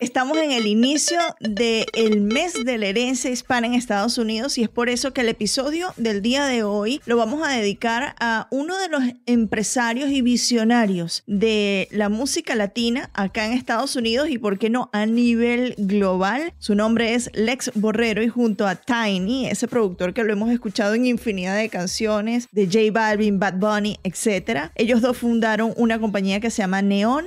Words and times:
Estamos 0.00 0.38
en 0.38 0.52
el 0.52 0.66
inicio 0.66 1.18
del 1.40 2.22
mes 2.22 2.54
de 2.64 2.78
la 2.78 2.86
herencia 2.86 3.30
hispana 3.30 3.66
en 3.66 3.74
Estados 3.74 4.16
Unidos 4.16 4.56
y 4.56 4.62
es 4.62 4.70
por 4.70 4.88
eso 4.88 5.12
que 5.12 5.20
el 5.20 5.28
episodio 5.28 5.92
del 5.98 6.22
día 6.22 6.46
de 6.46 6.62
hoy 6.62 7.02
lo 7.04 7.18
vamos 7.18 7.46
a 7.46 7.52
dedicar 7.52 8.14
a 8.18 8.48
uno 8.50 8.78
de 8.78 8.88
los 8.88 9.02
empresarios 9.26 10.10
y 10.10 10.22
visionarios 10.22 11.22
de 11.26 11.86
la 11.90 12.08
música 12.08 12.54
latina 12.54 13.10
acá 13.12 13.44
en 13.44 13.52
Estados 13.52 13.94
Unidos 13.94 14.30
y 14.30 14.38
por 14.38 14.58
qué 14.58 14.70
no 14.70 14.88
a 14.94 15.04
nivel 15.04 15.74
global. 15.76 16.54
Su 16.58 16.74
nombre 16.74 17.12
es 17.12 17.30
Lex 17.34 17.72
Borrero 17.74 18.22
y 18.22 18.28
junto 18.28 18.66
a 18.66 18.76
Tiny, 18.76 19.48
ese 19.48 19.68
productor 19.68 20.14
que 20.14 20.24
lo 20.24 20.32
hemos 20.32 20.50
escuchado 20.50 20.94
en 20.94 21.04
infinidad 21.04 21.58
de 21.58 21.68
canciones 21.68 22.48
de 22.52 22.64
J 22.64 22.90
Balvin, 22.90 23.38
Bad 23.38 23.58
Bunny, 23.58 24.00
etc. 24.02 24.70
Ellos 24.76 25.02
dos 25.02 25.18
fundaron 25.18 25.74
una 25.76 26.00
compañía 26.00 26.40
que 26.40 26.50
se 26.50 26.62
llama 26.62 26.80
Neon 26.80 27.26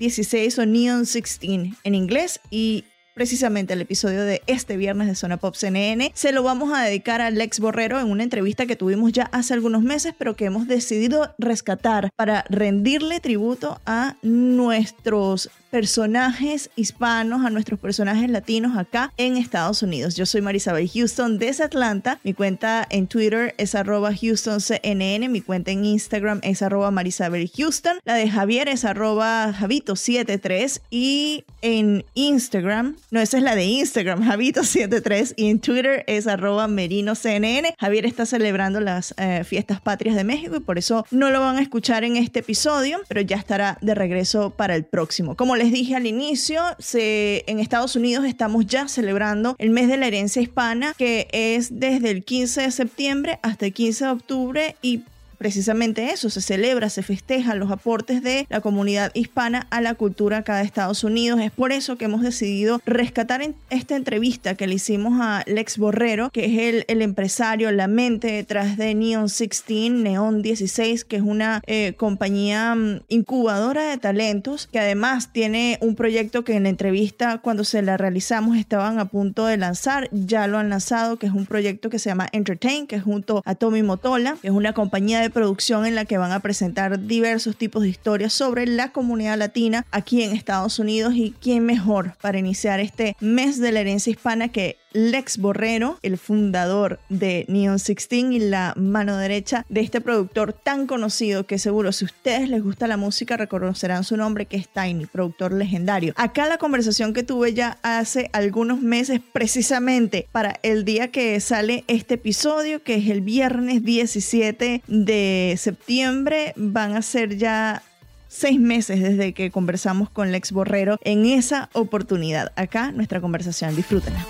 16 0.00 0.58
o 0.58 0.66
Neon 0.66 1.04
16 1.04 1.74
en 1.84 1.94
inglés 1.94 2.40
y 2.50 2.84
precisamente 3.14 3.74
el 3.74 3.82
episodio 3.82 4.22
de 4.24 4.40
este 4.46 4.78
viernes 4.78 5.06
de 5.08 5.14
Zona 5.14 5.36
Pop 5.36 5.54
CNN 5.54 6.10
se 6.14 6.32
lo 6.32 6.42
vamos 6.42 6.72
a 6.72 6.82
dedicar 6.82 7.20
a 7.20 7.30
Lex 7.30 7.60
Borrero 7.60 8.00
en 8.00 8.10
una 8.10 8.22
entrevista 8.22 8.64
que 8.64 8.76
tuvimos 8.76 9.12
ya 9.12 9.24
hace 9.24 9.52
algunos 9.52 9.82
meses 9.82 10.14
pero 10.16 10.36
que 10.36 10.46
hemos 10.46 10.66
decidido 10.66 11.34
rescatar 11.38 12.08
para 12.16 12.46
rendirle 12.48 13.20
tributo 13.20 13.78
a 13.84 14.16
nuestros 14.22 15.50
personajes 15.70 16.70
hispanos, 16.76 17.44
a 17.46 17.50
nuestros 17.50 17.78
personajes 17.78 18.28
latinos 18.28 18.76
acá 18.76 19.12
en 19.16 19.36
Estados 19.36 19.82
Unidos. 19.82 20.16
Yo 20.16 20.26
soy 20.26 20.42
Marisabel 20.42 20.88
Houston 20.88 21.38
desde 21.38 21.64
Atlanta. 21.64 22.18
Mi 22.24 22.34
cuenta 22.34 22.86
en 22.90 23.06
Twitter 23.06 23.54
es 23.56 23.74
arroba 23.74 24.10
HoustonCNN. 24.10 25.30
Mi 25.30 25.40
cuenta 25.40 25.70
en 25.70 25.84
Instagram 25.84 26.40
es 26.42 26.62
arroba 26.62 26.90
Marisabel 26.90 27.50
Houston. 27.56 27.98
La 28.04 28.14
de 28.14 28.28
Javier 28.28 28.68
es 28.68 28.84
arroba 28.84 29.54
Javito73. 29.58 30.80
Y 30.90 31.44
en 31.62 32.04
Instagram, 32.14 32.96
no, 33.10 33.20
esa 33.20 33.36
es 33.38 33.42
la 33.42 33.54
de 33.54 33.64
Instagram, 33.64 34.22
Javito73. 34.28 35.34
Y 35.36 35.50
en 35.50 35.60
Twitter 35.60 36.04
es 36.06 36.26
arroba 36.26 36.66
MerinoCNN. 36.66 37.74
Javier 37.78 38.06
está 38.06 38.26
celebrando 38.26 38.80
las 38.80 39.14
eh, 39.18 39.44
fiestas 39.44 39.80
patrias 39.80 40.16
de 40.16 40.24
México 40.24 40.56
y 40.56 40.60
por 40.60 40.78
eso 40.78 41.06
no 41.10 41.30
lo 41.30 41.40
van 41.40 41.56
a 41.56 41.62
escuchar 41.62 42.04
en 42.04 42.16
este 42.16 42.40
episodio, 42.40 43.00
pero 43.08 43.20
ya 43.20 43.36
estará 43.36 43.78
de 43.80 43.94
regreso 43.94 44.50
para 44.50 44.74
el 44.74 44.84
próximo. 44.84 45.36
Como 45.36 45.56
les 45.60 45.72
dije 45.72 45.94
al 45.94 46.06
inicio, 46.06 46.62
se, 46.78 47.44
en 47.46 47.60
Estados 47.60 47.94
Unidos 47.94 48.24
estamos 48.24 48.64
ya 48.66 48.88
celebrando 48.88 49.56
el 49.58 49.68
mes 49.68 49.88
de 49.88 49.98
la 49.98 50.06
herencia 50.06 50.40
hispana, 50.40 50.94
que 50.96 51.28
es 51.32 51.78
desde 51.78 52.10
el 52.10 52.24
15 52.24 52.62
de 52.62 52.70
septiembre 52.70 53.38
hasta 53.42 53.66
el 53.66 53.74
15 53.74 54.06
de 54.06 54.10
octubre 54.10 54.76
y 54.80 55.02
precisamente 55.40 56.10
eso, 56.10 56.28
se 56.28 56.42
celebra, 56.42 56.90
se 56.90 57.02
festeja 57.02 57.54
los 57.54 57.70
aportes 57.70 58.22
de 58.22 58.46
la 58.50 58.60
comunidad 58.60 59.10
hispana 59.14 59.66
a 59.70 59.80
la 59.80 59.94
cultura 59.94 60.36
acá 60.36 60.58
de 60.58 60.64
Estados 60.64 61.02
Unidos. 61.02 61.40
Es 61.40 61.50
por 61.50 61.72
eso 61.72 61.96
que 61.96 62.04
hemos 62.04 62.20
decidido 62.20 62.82
rescatar 62.84 63.40
esta 63.70 63.96
entrevista 63.96 64.54
que 64.54 64.66
le 64.66 64.74
hicimos 64.74 65.18
a 65.18 65.42
Lex 65.46 65.78
Borrero, 65.78 66.28
que 66.28 66.44
es 66.44 66.74
el, 66.74 66.84
el 66.88 67.00
empresario, 67.00 67.72
la 67.72 67.86
mente 67.86 68.30
detrás 68.30 68.76
de 68.76 68.94
Neon 68.94 69.28
16, 69.28 69.92
Neon 69.92 70.42
16, 70.42 71.06
que 71.06 71.16
es 71.16 71.22
una 71.22 71.62
eh, 71.66 71.94
compañía 71.96 72.74
mm, 72.74 73.04
incubadora 73.08 73.88
de 73.88 73.96
talentos, 73.96 74.68
que 74.70 74.78
además 74.78 75.32
tiene 75.32 75.78
un 75.80 75.94
proyecto 75.94 76.44
que 76.44 76.56
en 76.56 76.64
la 76.64 76.68
entrevista 76.68 77.38
cuando 77.38 77.64
se 77.64 77.80
la 77.80 77.96
realizamos 77.96 78.58
estaban 78.58 78.98
a 78.98 79.06
punto 79.06 79.46
de 79.46 79.56
lanzar, 79.56 80.10
ya 80.12 80.46
lo 80.48 80.58
han 80.58 80.68
lanzado, 80.68 81.16
que 81.16 81.28
es 81.28 81.32
un 81.32 81.46
proyecto 81.46 81.88
que 81.88 81.98
se 81.98 82.10
llama 82.10 82.28
Entertain, 82.32 82.86
que 82.86 82.96
es 82.96 83.02
junto 83.02 83.40
a 83.46 83.54
Tommy 83.54 83.82
Motola, 83.82 84.36
que 84.42 84.48
es 84.48 84.54
una 84.54 84.74
compañía 84.74 85.20
de 85.20 85.29
producción 85.30 85.86
en 85.86 85.94
la 85.94 86.04
que 86.04 86.18
van 86.18 86.32
a 86.32 86.40
presentar 86.40 87.06
diversos 87.06 87.56
tipos 87.56 87.82
de 87.82 87.88
historias 87.88 88.32
sobre 88.32 88.66
la 88.66 88.92
comunidad 88.92 89.38
latina 89.38 89.86
aquí 89.90 90.22
en 90.22 90.32
Estados 90.32 90.78
Unidos 90.78 91.14
y 91.14 91.34
quién 91.40 91.64
mejor 91.64 92.16
para 92.20 92.38
iniciar 92.38 92.80
este 92.80 93.16
mes 93.20 93.58
de 93.60 93.72
la 93.72 93.80
herencia 93.80 94.10
hispana 94.10 94.48
que 94.48 94.79
Lex 94.92 95.38
Borrero, 95.38 95.98
el 96.02 96.18
fundador 96.18 96.98
de 97.08 97.44
Neon 97.48 97.76
16 97.76 98.10
y 98.32 98.38
la 98.40 98.74
mano 98.76 99.16
derecha 99.16 99.64
de 99.68 99.80
este 99.80 100.00
productor 100.00 100.52
tan 100.52 100.86
conocido 100.86 101.46
que 101.46 101.58
seguro 101.58 101.92
si 101.92 102.04
ustedes 102.04 102.48
les 102.48 102.62
gusta 102.62 102.86
la 102.86 102.96
música 102.96 103.36
reconocerán 103.36 104.04
su 104.04 104.16
nombre 104.16 104.46
que 104.46 104.56
es 104.56 104.68
Tiny, 104.68 105.06
productor 105.06 105.52
legendario. 105.52 106.12
Acá 106.16 106.46
la 106.48 106.58
conversación 106.58 107.12
que 107.12 107.22
tuve 107.22 107.54
ya 107.54 107.78
hace 107.82 108.30
algunos 108.32 108.80
meses 108.80 109.20
precisamente 109.32 110.26
para 110.32 110.58
el 110.62 110.84
día 110.84 111.08
que 111.08 111.38
sale 111.40 111.84
este 111.86 112.14
episodio 112.14 112.82
que 112.82 112.96
es 112.96 113.08
el 113.08 113.20
viernes 113.20 113.84
17 113.84 114.82
de 114.86 115.54
septiembre 115.58 116.52
van 116.56 116.96
a 116.96 117.02
ser 117.02 117.36
ya 117.36 117.82
seis 118.30 118.60
meses 118.60 119.02
desde 119.02 119.34
que 119.34 119.50
conversamos 119.50 120.08
con 120.08 120.30
Lex 120.30 120.52
Borrero 120.52 120.98
en 121.02 121.26
esa 121.26 121.68
oportunidad. 121.72 122.52
Acá 122.56 122.92
nuestra 122.92 123.20
conversación, 123.20 123.74
disfrútenla. 123.74 124.24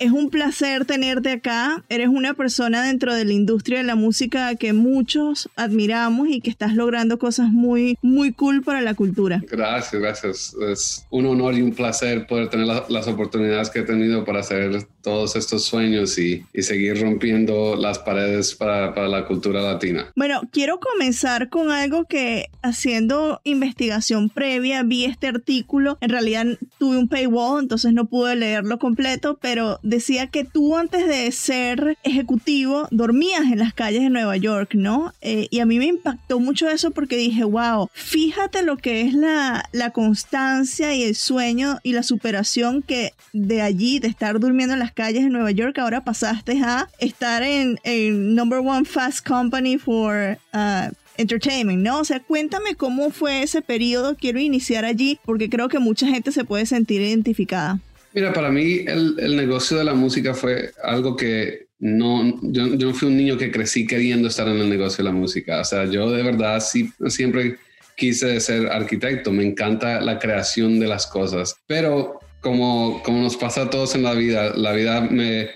Es 0.00 0.12
un 0.12 0.30
placer 0.30 0.84
tenerte 0.84 1.30
acá. 1.32 1.82
Eres 1.88 2.08
una 2.08 2.34
persona 2.34 2.84
dentro 2.84 3.14
de 3.14 3.24
la 3.24 3.32
industria 3.32 3.78
de 3.78 3.84
la 3.84 3.96
música 3.96 4.54
que 4.54 4.72
muchos 4.72 5.48
admiramos 5.56 6.28
y 6.28 6.40
que 6.40 6.50
estás 6.50 6.74
logrando 6.74 7.18
cosas 7.18 7.48
muy, 7.48 7.98
muy 8.00 8.32
cool 8.32 8.62
para 8.62 8.80
la 8.80 8.94
cultura. 8.94 9.42
Gracias, 9.50 10.00
gracias. 10.00 10.54
Es 10.70 11.06
un 11.10 11.26
honor 11.26 11.54
y 11.54 11.62
un 11.62 11.72
placer 11.72 12.26
poder 12.26 12.48
tener 12.48 12.66
la- 12.66 12.84
las 12.88 13.08
oportunidades 13.08 13.70
que 13.70 13.80
he 13.80 13.82
tenido 13.84 14.24
para 14.24 14.40
hacer 14.40 14.86
todos 15.08 15.36
estos 15.36 15.64
sueños 15.64 16.18
y, 16.18 16.44
y 16.52 16.62
seguir 16.62 17.00
rompiendo 17.00 17.76
las 17.76 17.98
paredes 17.98 18.54
para, 18.54 18.94
para 18.94 19.08
la 19.08 19.24
cultura 19.24 19.62
latina. 19.62 20.12
Bueno, 20.14 20.42
quiero 20.52 20.78
comenzar 20.80 21.48
con 21.48 21.70
algo 21.70 22.04
que 22.04 22.50
haciendo 22.60 23.40
investigación 23.44 24.28
previa 24.28 24.82
vi 24.82 25.06
este 25.06 25.28
artículo. 25.28 25.96
En 26.02 26.10
realidad 26.10 26.44
tuve 26.78 26.98
un 26.98 27.08
paywall, 27.08 27.62
entonces 27.62 27.94
no 27.94 28.04
pude 28.04 28.36
leerlo 28.36 28.78
completo, 28.78 29.38
pero 29.40 29.80
decía 29.82 30.26
que 30.26 30.44
tú 30.44 30.76
antes 30.76 31.08
de 31.08 31.32
ser 31.32 31.96
ejecutivo 32.02 32.86
dormías 32.90 33.44
en 33.50 33.60
las 33.60 33.72
calles 33.72 34.02
de 34.02 34.10
Nueva 34.10 34.36
York, 34.36 34.74
¿no? 34.74 35.14
Eh, 35.22 35.46
y 35.50 35.60
a 35.60 35.66
mí 35.66 35.78
me 35.78 35.86
impactó 35.86 36.38
mucho 36.38 36.68
eso 36.68 36.90
porque 36.90 37.16
dije, 37.16 37.44
wow, 37.44 37.88
fíjate 37.94 38.62
lo 38.62 38.76
que 38.76 39.00
es 39.00 39.14
la, 39.14 39.64
la 39.72 39.90
constancia 39.90 40.94
y 40.94 41.02
el 41.02 41.14
sueño 41.14 41.78
y 41.82 41.92
la 41.92 42.02
superación 42.02 42.82
que 42.82 43.14
de 43.32 43.62
allí, 43.62 44.00
de 44.00 44.08
estar 44.08 44.38
durmiendo 44.38 44.74
en 44.74 44.80
las 44.80 44.92
calles 44.98 45.22
de 45.22 45.30
Nueva 45.30 45.52
York, 45.52 45.78
ahora 45.78 46.02
pasaste 46.02 46.60
a 46.60 46.88
estar 46.98 47.44
en, 47.44 47.78
en 47.84 48.34
number 48.34 48.58
one 48.58 48.84
fast 48.84 49.24
company 49.24 49.78
for 49.78 50.36
uh, 50.52 50.92
entertainment, 51.16 51.84
¿no? 51.84 52.00
O 52.00 52.04
sea, 52.04 52.18
cuéntame 52.18 52.74
cómo 52.74 53.10
fue 53.10 53.44
ese 53.44 53.62
periodo. 53.62 54.16
Quiero 54.16 54.40
iniciar 54.40 54.84
allí 54.84 55.20
porque 55.24 55.48
creo 55.48 55.68
que 55.68 55.78
mucha 55.78 56.08
gente 56.08 56.32
se 56.32 56.42
puede 56.42 56.66
sentir 56.66 57.00
identificada. 57.00 57.78
Mira, 58.12 58.32
para 58.32 58.50
mí 58.50 58.80
el, 58.88 59.14
el 59.20 59.36
negocio 59.36 59.78
de 59.78 59.84
la 59.84 59.94
música 59.94 60.34
fue 60.34 60.72
algo 60.82 61.14
que 61.14 61.68
no, 61.78 62.36
yo, 62.42 62.74
yo 62.74 62.88
no 62.88 62.94
fui 62.94 63.06
un 63.06 63.16
niño 63.16 63.38
que 63.38 63.52
crecí 63.52 63.86
queriendo 63.86 64.26
estar 64.26 64.48
en 64.48 64.56
el 64.56 64.68
negocio 64.68 65.04
de 65.04 65.10
la 65.10 65.16
música. 65.16 65.60
O 65.60 65.64
sea, 65.64 65.84
yo 65.84 66.10
de 66.10 66.24
verdad 66.24 66.58
sí, 66.58 66.90
siempre 67.06 67.56
quise 67.94 68.40
ser 68.40 68.66
arquitecto. 68.66 69.30
Me 69.30 69.44
encanta 69.44 70.00
la 70.00 70.18
creación 70.18 70.80
de 70.80 70.88
las 70.88 71.06
cosas. 71.06 71.54
Pero 71.68 72.17
como, 72.40 73.02
como 73.02 73.22
nos 73.22 73.36
pasa 73.36 73.62
a 73.62 73.70
todos 73.70 73.94
en 73.94 74.02
la 74.02 74.14
vida, 74.14 74.52
la 74.56 74.72
vida 74.72 75.00
me, 75.00 75.48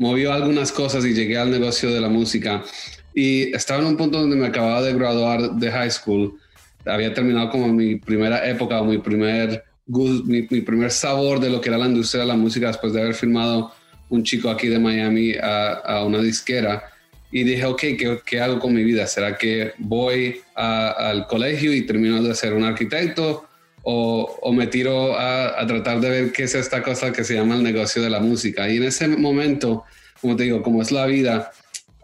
movió 0.00 0.32
algunas 0.32 0.72
cosas 0.72 1.04
y 1.04 1.12
llegué 1.12 1.36
al 1.36 1.50
negocio 1.50 1.90
de 1.90 2.00
la 2.00 2.08
música. 2.08 2.64
Y 3.14 3.54
estaba 3.54 3.80
en 3.80 3.86
un 3.86 3.96
punto 3.98 4.18
donde 4.18 4.34
me 4.34 4.46
acababa 4.46 4.80
de 4.80 4.94
graduar 4.94 5.52
de 5.52 5.70
high 5.70 5.90
school. 5.90 6.40
Había 6.86 7.12
terminado 7.12 7.50
como 7.50 7.68
mi 7.68 7.96
primera 7.96 8.48
época, 8.48 8.82
mi 8.82 8.96
primer, 8.96 9.62
mi, 9.86 10.46
mi 10.48 10.60
primer 10.62 10.90
sabor 10.90 11.38
de 11.38 11.50
lo 11.50 11.60
que 11.60 11.68
era 11.68 11.76
la 11.76 11.86
industria 11.86 12.22
de 12.22 12.28
la 12.28 12.36
música 12.36 12.68
después 12.68 12.94
de 12.94 13.02
haber 13.02 13.14
firmado 13.14 13.72
un 14.08 14.22
chico 14.22 14.48
aquí 14.48 14.68
de 14.68 14.78
Miami 14.78 15.34
a, 15.34 15.72
a 15.74 16.04
una 16.04 16.22
disquera 16.22 16.82
y 17.30 17.44
dije, 17.44 17.66
ok, 17.66 17.80
¿qué, 17.80 18.20
¿qué, 18.24 18.40
hago 18.40 18.58
con 18.58 18.72
mi 18.72 18.82
vida? 18.82 19.06
¿Será 19.06 19.36
que 19.36 19.74
voy 19.76 20.40
al 20.54 21.26
colegio 21.26 21.74
y 21.74 21.82
termino 21.82 22.22
de 22.22 22.34
ser 22.34 22.54
un 22.54 22.64
arquitecto? 22.64 23.49
¿O, 23.82 24.52
me 24.52 24.66
tiro 24.66 25.18
a, 25.18 25.66
tratar 25.66 26.00
de 26.00 26.10
ver 26.10 26.32
qué 26.32 26.44
es 26.44 26.54
esta 26.54 26.82
cosa 26.82 27.12
que 27.12 27.24
se 27.24 27.34
llama 27.34 27.56
el 27.56 27.62
negocio 27.62 28.02
de 28.02 28.10
la 28.10 28.20
música? 28.20 28.68
Y 28.68 28.76
en 28.76 28.84
ese 28.84 29.08
momento, 29.08 29.84
como 30.20 30.36
te 30.36 30.44
digo, 30.44 30.62
como 30.62 30.82
es 30.82 30.92
la 30.92 31.06
vida, 31.06 31.50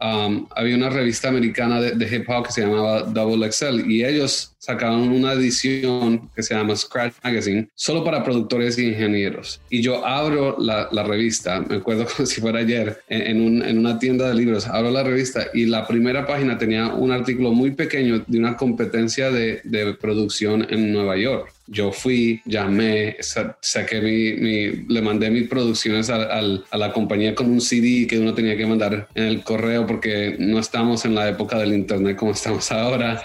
um, 0.00 0.46
había 0.54 0.76
una 0.76 0.88
revista 0.88 1.28
americana 1.28 1.80
de, 1.80 2.16
hip 2.16 2.28
hop 2.28 2.46
que 2.46 2.52
se 2.52 2.62
llamaba 2.62 3.02
Double 3.02 3.50
XL 3.50 3.90
y 3.90 4.04
ellos 4.04 4.52
sacaron 4.58 5.10
una 5.10 5.34
edición 5.34 6.28
que 6.34 6.42
se 6.42 6.54
llama 6.54 6.74
Scratch 6.74 7.14
Magazine 7.22 7.68
solo 7.74 8.02
para 8.02 8.24
productores 8.24 8.78
e 8.78 8.84
ingenieros. 8.84 9.60
Y 9.68 9.82
yo 9.82 10.04
abro 10.04 10.56
la, 10.58 10.88
revista, 11.04 11.60
me 11.60 11.76
acuerdo 11.76 12.06
como 12.16 12.26
si 12.26 12.40
fuera 12.40 12.60
ayer, 12.60 13.02
en, 13.08 13.22
en, 13.22 13.40
un, 13.40 13.62
en, 13.62 13.78
una 13.78 13.98
tienda 13.98 14.28
de 14.28 14.34
libros, 14.34 14.66
abro 14.66 14.90
la 14.90 15.02
revista 15.02 15.48
y 15.52 15.66
la 15.66 15.86
primera 15.86 16.26
página 16.26 16.56
tenía 16.56 16.88
un 16.88 17.12
artículo 17.12 17.52
muy 17.52 17.72
pequeño 17.72 18.24
de 18.26 18.38
una 18.38 18.56
competencia 18.56 19.30
de 19.30 19.96
producción 20.00 20.66
en 20.70 20.90
Nueva 20.90 21.18
York 21.18 21.55
yo 21.68 21.92
fui, 21.92 22.40
llamé, 22.44 23.16
saqué 23.60 24.00
mi, 24.00 24.86
le 24.88 25.02
mandé 25.02 25.30
mis 25.30 25.48
producciones 25.48 26.10
a, 26.10 26.38
a, 26.38 26.78
la 26.78 26.92
compañía 26.92 27.34
con 27.34 27.50
un 27.50 27.60
CD 27.60 28.06
que 28.06 28.18
uno 28.18 28.34
tenía 28.34 28.56
que 28.56 28.66
mandar 28.66 29.08
en 29.14 29.24
el 29.24 29.42
correo 29.42 29.86
porque 29.86 30.36
no 30.38 30.58
estamos 30.58 31.04
en 31.04 31.14
la 31.14 31.28
época 31.28 31.58
del 31.58 31.74
internet 31.74 32.16
como 32.16 32.32
estamos 32.32 32.70
ahora. 32.70 33.22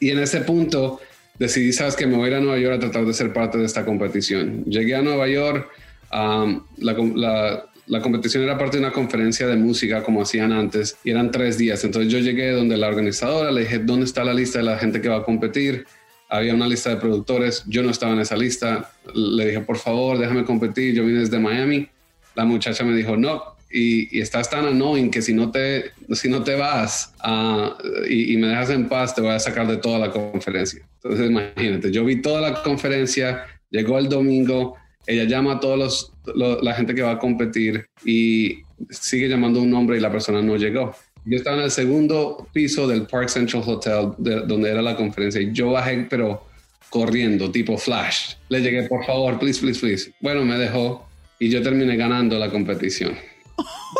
Y 0.00 0.10
en 0.10 0.18
ese 0.20 0.40
punto 0.42 1.00
decidí, 1.38 1.72
sabes 1.72 1.96
que 1.96 2.06
me 2.06 2.16
voy 2.16 2.26
a 2.26 2.28
ir 2.28 2.34
a 2.34 2.40
Nueva 2.40 2.58
York 2.58 2.76
a 2.76 2.80
tratar 2.80 3.04
de 3.04 3.12
ser 3.12 3.32
parte 3.32 3.58
de 3.58 3.64
esta 3.64 3.84
competición. 3.84 4.64
Llegué 4.64 4.94
a 4.94 5.02
Nueva 5.02 5.26
York, 5.28 5.68
la, 6.12 6.56
la, 6.78 7.64
la, 7.86 8.00
competición 8.02 8.44
era 8.44 8.56
parte 8.56 8.76
de 8.76 8.84
una 8.84 8.92
conferencia 8.92 9.48
de 9.48 9.56
música 9.56 10.02
como 10.04 10.22
hacían 10.22 10.52
antes 10.52 10.96
y 11.02 11.10
eran 11.10 11.32
tres 11.32 11.58
días. 11.58 11.82
Entonces 11.82 12.12
yo 12.12 12.20
llegué 12.20 12.52
donde 12.52 12.76
la 12.76 12.86
organizadora, 12.86 13.50
le 13.50 13.62
dije, 13.62 13.80
¿dónde 13.80 14.06
está 14.06 14.22
la 14.22 14.32
lista 14.32 14.60
de 14.60 14.64
la 14.64 14.78
gente 14.78 15.00
que 15.00 15.08
va 15.08 15.16
a 15.16 15.24
competir? 15.24 15.86
Había 16.28 16.54
una 16.54 16.66
lista 16.66 16.90
de 16.90 16.96
productores, 16.96 17.64
yo 17.66 17.82
no 17.82 17.90
estaba 17.90 18.12
en 18.12 18.20
esa 18.20 18.36
lista, 18.36 18.90
le 19.14 19.46
dije, 19.46 19.60
por 19.60 19.78
favor, 19.78 20.18
déjame 20.18 20.44
competir, 20.44 20.94
yo 20.94 21.04
vine 21.04 21.20
desde 21.20 21.38
Miami, 21.38 21.88
la 22.34 22.44
muchacha 22.44 22.84
me 22.84 22.96
dijo, 22.96 23.16
no, 23.16 23.56
y, 23.70 24.16
y 24.16 24.20
estás 24.20 24.48
tan 24.48 24.64
annoying 24.64 25.10
que 25.10 25.22
si 25.22 25.34
no 25.34 25.50
te, 25.50 25.92
si 26.12 26.28
no 26.28 26.42
te 26.42 26.54
vas 26.54 27.14
uh, 27.24 27.72
y, 28.08 28.34
y, 28.34 28.36
me 28.36 28.48
dejas 28.48 28.70
en 28.70 28.88
paz, 28.88 29.14
te 29.14 29.20
voy 29.20 29.30
a 29.30 29.38
sacar 29.38 29.66
de 29.66 29.76
toda 29.76 29.98
la 29.98 30.10
conferencia. 30.10 30.86
Entonces, 31.02 31.28
imagínate, 31.28 31.90
yo 31.90 32.04
vi 32.04 32.22
toda 32.22 32.40
la 32.40 32.62
conferencia, 32.62 33.44
llegó 33.70 33.98
el 33.98 34.08
domingo, 34.08 34.76
ella 35.06 35.24
llama 35.24 35.54
a 35.54 35.60
todos 35.60 35.78
los, 35.78 36.12
lo, 36.34 36.60
la 36.62 36.74
gente 36.74 36.94
que 36.94 37.02
va 37.02 37.12
a 37.12 37.18
competir 37.18 37.86
y 38.04 38.62
sigue 38.90 39.28
llamando 39.28 39.60
un 39.60 39.70
nombre 39.70 39.96
y 39.96 40.00
la 40.00 40.10
persona 40.10 40.42
no 40.42 40.56
llegó. 40.56 40.94
Yo 41.26 41.38
estaba 41.38 41.56
en 41.56 41.64
el 41.64 41.70
segundo 41.72 42.48
piso 42.52 42.86
del 42.86 43.02
Park 43.06 43.28
Central 43.28 43.64
Hotel, 43.66 44.12
de, 44.16 44.42
donde 44.42 44.70
era 44.70 44.80
la 44.80 44.96
conferencia, 44.96 45.40
y 45.40 45.52
yo 45.52 45.72
bajé, 45.72 46.06
pero 46.08 46.46
corriendo, 46.88 47.50
tipo 47.50 47.76
flash. 47.76 48.34
Le 48.48 48.60
llegué, 48.60 48.84
por 48.84 49.04
favor, 49.04 49.36
please, 49.38 49.60
please, 49.60 49.80
please. 49.80 50.12
Bueno, 50.20 50.44
me 50.44 50.56
dejó 50.56 51.04
y 51.40 51.50
yo 51.50 51.60
terminé 51.62 51.96
ganando 51.96 52.38
la 52.38 52.50
competición. 52.50 53.14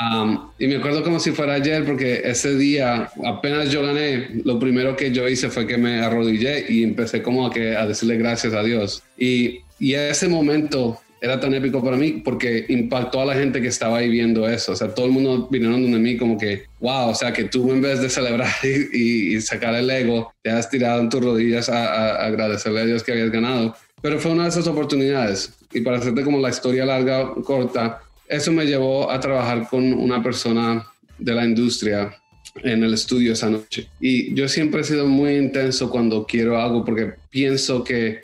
Um, 0.00 0.50
y 0.60 0.68
me 0.68 0.76
acuerdo 0.76 1.02
como 1.02 1.18
si 1.18 1.32
fuera 1.32 1.54
ayer, 1.54 1.84
porque 1.84 2.22
ese 2.24 2.54
día, 2.54 3.10
apenas 3.24 3.72
yo 3.72 3.82
gané, 3.82 4.28
lo 4.44 4.56
primero 4.56 4.94
que 4.94 5.10
yo 5.10 5.28
hice 5.28 5.50
fue 5.50 5.66
que 5.66 5.76
me 5.76 5.98
arrodillé 5.98 6.66
y 6.68 6.84
empecé 6.84 7.20
como 7.20 7.44
a, 7.44 7.50
que, 7.52 7.74
a 7.74 7.84
decirle 7.84 8.16
gracias 8.16 8.54
a 8.54 8.62
Dios. 8.62 9.02
Y, 9.18 9.62
y 9.80 9.94
ese 9.94 10.28
momento 10.28 11.00
era 11.20 11.40
tan 11.40 11.54
épico 11.54 11.82
para 11.82 11.96
mí 11.96 12.22
porque 12.24 12.64
impactó 12.68 13.20
a 13.20 13.26
la 13.26 13.34
gente 13.34 13.60
que 13.60 13.68
estaba 13.68 13.98
ahí 13.98 14.08
viendo 14.08 14.48
eso. 14.48 14.72
O 14.72 14.76
sea, 14.76 14.94
todo 14.94 15.06
el 15.06 15.12
mundo 15.12 15.48
vinieron 15.50 15.82
donde 15.82 15.98
mí 15.98 16.16
como 16.16 16.38
que, 16.38 16.64
wow, 16.80 17.10
o 17.10 17.14
sea, 17.14 17.32
que 17.32 17.44
tú 17.44 17.70
en 17.72 17.80
vez 17.80 18.00
de 18.00 18.08
celebrar 18.08 18.52
y, 18.92 19.36
y 19.36 19.40
sacar 19.40 19.74
el 19.74 19.90
ego, 19.90 20.32
te 20.42 20.50
has 20.50 20.70
tirado 20.70 21.00
en 21.00 21.08
tus 21.08 21.22
rodillas 21.22 21.68
a, 21.68 21.86
a, 21.86 22.26
agradecerle 22.26 22.80
a 22.80 22.86
Dios 22.86 23.02
que 23.02 23.12
habías 23.12 23.30
ganado. 23.30 23.74
Pero 24.00 24.18
fue 24.18 24.32
una 24.32 24.44
de 24.44 24.50
esas 24.50 24.66
oportunidades. 24.66 25.54
Y 25.72 25.80
para 25.80 25.98
hacerte 25.98 26.22
como 26.22 26.38
la 26.38 26.50
historia 26.50 26.84
larga, 26.84 27.34
corta, 27.44 28.00
eso 28.28 28.52
me 28.52 28.66
llevó 28.66 29.10
a 29.10 29.18
trabajar 29.18 29.68
con 29.68 29.92
una 29.92 30.22
persona 30.22 30.86
de 31.18 31.34
la 31.34 31.44
industria 31.44 32.14
en 32.62 32.84
el 32.84 32.94
estudio 32.94 33.32
esa 33.32 33.50
noche. 33.50 33.88
Y 34.00 34.34
yo 34.34 34.48
siempre 34.48 34.80
he 34.80 34.84
sido 34.84 35.06
muy 35.06 35.36
intenso 35.36 35.90
cuando 35.90 36.26
quiero 36.26 36.60
algo 36.60 36.84
porque 36.84 37.14
pienso 37.30 37.84
que, 37.84 38.22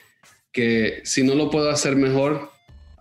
que 0.52 1.00
si 1.04 1.22
no 1.22 1.34
lo 1.34 1.50
puedo 1.50 1.70
hacer 1.70 1.96
mejor, 1.96 2.53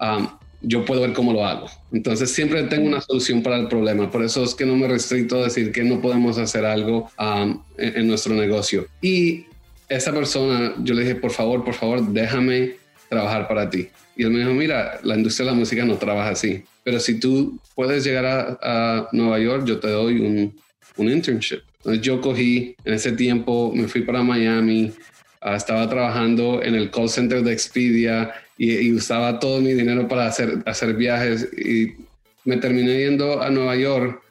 um, 0.03 0.27
yo 0.61 0.85
puedo 0.85 1.01
ver 1.01 1.13
cómo 1.13 1.33
lo 1.33 1.45
hago. 1.45 1.67
Entonces 1.91 2.31
siempre 2.31 2.63
tengo 2.63 2.87
una 2.87 3.01
solución 3.01 3.43
para 3.43 3.57
el 3.57 3.67
problema. 3.67 4.09
Por 4.09 4.23
eso 4.23 4.43
es 4.43 4.55
que 4.55 4.65
no 4.65 4.75
me 4.75 4.87
restricto 4.87 5.39
a 5.39 5.43
decir 5.45 5.71
que 5.71 5.83
no 5.83 6.01
podemos 6.01 6.37
hacer 6.37 6.65
algo 6.65 7.11
um, 7.19 7.61
en, 7.77 7.97
en, 7.97 8.07
nuestro 8.07 8.33
negocio. 8.33 8.87
Y 9.01 9.45
esa 9.89 10.13
persona, 10.13 10.73
yo 10.79 10.93
le 10.93 11.01
dije, 11.01 11.15
por 11.15 11.31
favor, 11.31 11.63
por 11.63 11.73
favor, 11.73 12.07
déjame 12.07 12.75
trabajar 13.09 13.47
para 13.47 13.69
ti. 13.69 13.89
Y 14.15 14.23
él 14.23 14.31
me 14.31 14.39
dijo, 14.39 14.51
mira, 14.51 14.99
la 15.03 15.15
industria 15.15 15.45
de 15.45 15.51
la 15.51 15.57
música 15.57 15.85
no 15.85 15.97
trabaja 15.97 16.29
así. 16.29 16.63
Pero 16.83 16.99
si 16.99 17.19
tú 17.19 17.59
puedes 17.75 18.03
llegar 18.03 18.25
a, 18.25 18.57
a 18.61 19.09
Nueva 19.11 19.39
York, 19.39 19.65
yo 19.65 19.79
te 19.79 19.89
doy 19.89 20.19
un, 20.19 20.53
un 20.97 21.09
internship. 21.11 21.61
Entonces 21.77 22.01
yo 22.01 22.21
cogí, 22.21 22.75
en 22.85 22.93
ese 22.93 23.11
tiempo 23.11 23.71
me 23.75 23.87
fui 23.87 24.01
para 24.01 24.23
Miami, 24.23 24.91
uh, 25.45 25.55
estaba 25.55 25.89
trabajando 25.89 26.61
en 26.63 26.75
el 26.75 26.91
call 26.91 27.09
center 27.09 27.43
de 27.43 27.51
Expedia, 27.51 28.33
y, 28.57 28.73
y, 28.75 28.93
usaba 28.93 29.39
todo 29.39 29.61
mi 29.61 29.73
dinero 29.73 30.07
para 30.07 30.27
hacer, 30.27 30.61
hacer 30.65 30.93
viajes 30.93 31.49
y 31.57 31.93
me 32.45 32.57
terminé 32.57 32.99
yendo 32.99 33.41
a 33.41 33.49
Nueva 33.49 33.75
York 33.75 34.21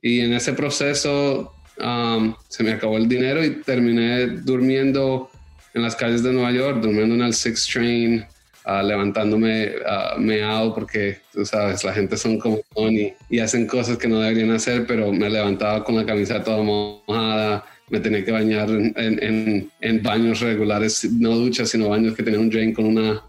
y 0.00 0.20
en 0.20 0.32
ese 0.32 0.52
proceso 0.52 1.54
um, 1.78 2.34
se 2.48 2.64
me 2.64 2.72
acabó 2.72 2.96
el 2.96 3.08
dinero 3.08 3.44
y 3.44 3.62
terminé 3.62 4.26
durmiendo 4.26 5.30
en 5.74 5.82
las 5.82 5.96
calles 5.96 6.22
de 6.22 6.32
Nueva 6.32 6.52
York, 6.52 6.82
durmiendo 6.82 7.14
en 7.14 7.22
el 7.22 7.34
Six 7.34 7.66
Train, 7.66 8.24
uh, 8.66 8.84
levantándome 8.84 9.70
uh, 9.76 10.20
meado 10.20 10.74
porque 10.74 11.18
tú 11.32 11.44
sabes, 11.46 11.84
la 11.84 11.92
gente 11.92 12.16
son 12.16 12.38
como 12.38 12.62
y, 12.90 13.12
y 13.30 13.38
hacen 13.38 13.66
cosas 13.66 13.96
que 13.96 14.08
no 14.08 14.20
deberían 14.20 14.50
hacer, 14.50 14.86
pero 14.86 15.12
me 15.12 15.30
levantaba 15.30 15.84
con 15.84 15.96
la 15.96 16.04
camisa 16.04 16.42
toda 16.42 16.62
mojada, 16.62 17.64
me 17.88 18.00
tenía 18.00 18.24
que 18.24 18.32
bañar 18.32 18.70
en, 18.70 18.92
en, 18.96 19.70
en, 19.80 20.02
baños 20.02 20.40
regulares, 20.40 21.04
no 21.12 21.36
duchas, 21.36 21.68
sino 21.70 21.90
baños 21.90 22.14
que 22.14 22.22
tenían 22.22 22.42
un 22.42 22.50
drain 22.50 22.72
con 22.72 22.86
una 22.86 23.22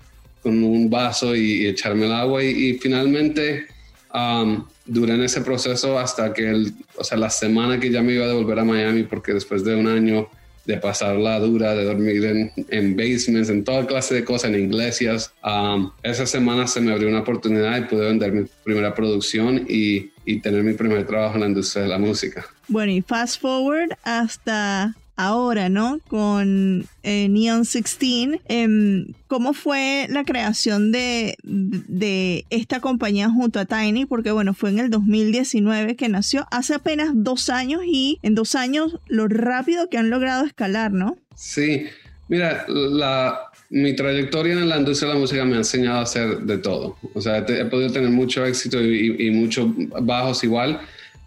con 0.43 0.63
un 0.63 0.89
vaso 0.89 1.35
y, 1.35 1.63
y 1.63 1.67
echarme 1.67 2.05
el 2.05 2.12
agua 2.12 2.43
y, 2.43 2.50
y 2.50 2.73
finalmente 2.77 3.65
um, 4.13 4.65
duré 4.85 5.15
en 5.15 5.23
ese 5.23 5.41
proceso 5.41 5.97
hasta 5.97 6.33
que, 6.33 6.50
el, 6.50 6.73
o 6.97 7.03
sea, 7.03 7.17
la 7.17 7.29
semana 7.29 7.79
que 7.79 7.89
ya 7.89 8.01
me 8.01 8.13
iba 8.13 8.25
a 8.25 8.27
devolver 8.27 8.59
a 8.59 8.65
Miami 8.65 9.03
porque 9.03 9.33
después 9.33 9.63
de 9.63 9.75
un 9.75 9.88
año 9.88 10.29
de 10.65 10.77
pasar 10.77 11.17
la 11.17 11.39
dura, 11.39 11.75
de 11.75 11.83
dormir 11.83 12.23
en, 12.23 12.51
en 12.69 12.95
basements, 12.95 13.50
en 13.50 13.63
toda 13.63 13.85
clase 13.85 14.15
de 14.15 14.23
cosas, 14.23 14.51
en 14.51 14.63
iglesias. 14.63 15.33
Um, 15.43 15.91
esa 16.03 16.25
semana 16.25 16.67
se 16.67 16.79
me 16.79 16.93
abrió 16.93 17.09
una 17.09 17.19
oportunidad 17.19 17.77
y 17.77 17.81
pude 17.81 18.05
vender 18.05 18.31
mi 18.31 18.45
primera 18.63 18.93
producción 18.95 19.65
y, 19.67 20.12
y, 20.25 20.39
tener 20.39 20.63
mi 20.63 20.73
primer 20.73 21.05
trabajo 21.05 21.35
en 21.35 21.41
la 21.41 21.47
industria 21.47 21.83
de 21.83 21.89
la 21.89 21.97
música. 21.97 22.45
Bueno, 22.69 22.93
y 22.93 23.01
fast 23.01 23.41
forward 23.41 23.89
hasta 24.03 24.95
ahora, 25.15 25.70
¿no? 25.70 26.00
Con 26.08 26.86
eh, 27.03 27.27
Neon 27.29 27.63
16. 27.63 28.39
Eh, 28.48 29.05
¿Cómo 29.27 29.53
fue 29.53 30.08
la 30.10 30.24
creación 30.24 30.91
de, 30.91 31.38
de 31.43 32.46
esta 32.50 32.79
compañía 32.79 33.29
junto 33.29 33.60
a 33.60 33.65
Tiny? 33.65 34.05
Porque 34.05 34.32
bueno, 34.32 34.53
fue 34.53 34.70
en 34.70 34.79
el 34.79 34.89
2019 34.89 35.96
que 35.96 36.10
nació, 36.10 36.48
hace 36.51 36.75
apenas 36.75 37.12
dos 37.13 37.50
años 37.50 37.82
y 37.86 38.20
en 38.22 38.36
dos 38.36 38.55
años 38.55 39.00
lo 39.08 39.27
rápido 39.27 39.89
que 39.89 39.98
han 39.98 40.10
logrado 40.10 40.46
escalar, 40.46 40.91
¿no? 40.91 41.17
Sí, 41.36 41.86
mira, 42.27 42.65
la, 42.67 43.39
mi 43.70 43.96
trayectoria 43.96 44.53
en 44.53 44.70
la 44.70 44.77
industria 44.77 45.10
de 45.10 45.13
la 45.15 45.20
música 45.20 45.46
me 45.46 45.55
ha 45.55 45.60
enseñado 45.60 46.00
a 46.00 46.03
hacer 46.03 46.39
de 46.39 46.58
todo. 46.58 46.98
O 47.13 47.22
sea, 47.22 47.39
he, 47.39 47.65
podido 47.65 47.91
tener 47.91 48.10
mucho 48.10 48.46
éxito 48.46 48.82
y 48.82 49.32
muchos 49.32 49.67
bajos 50.01 50.43
igual 50.43 50.79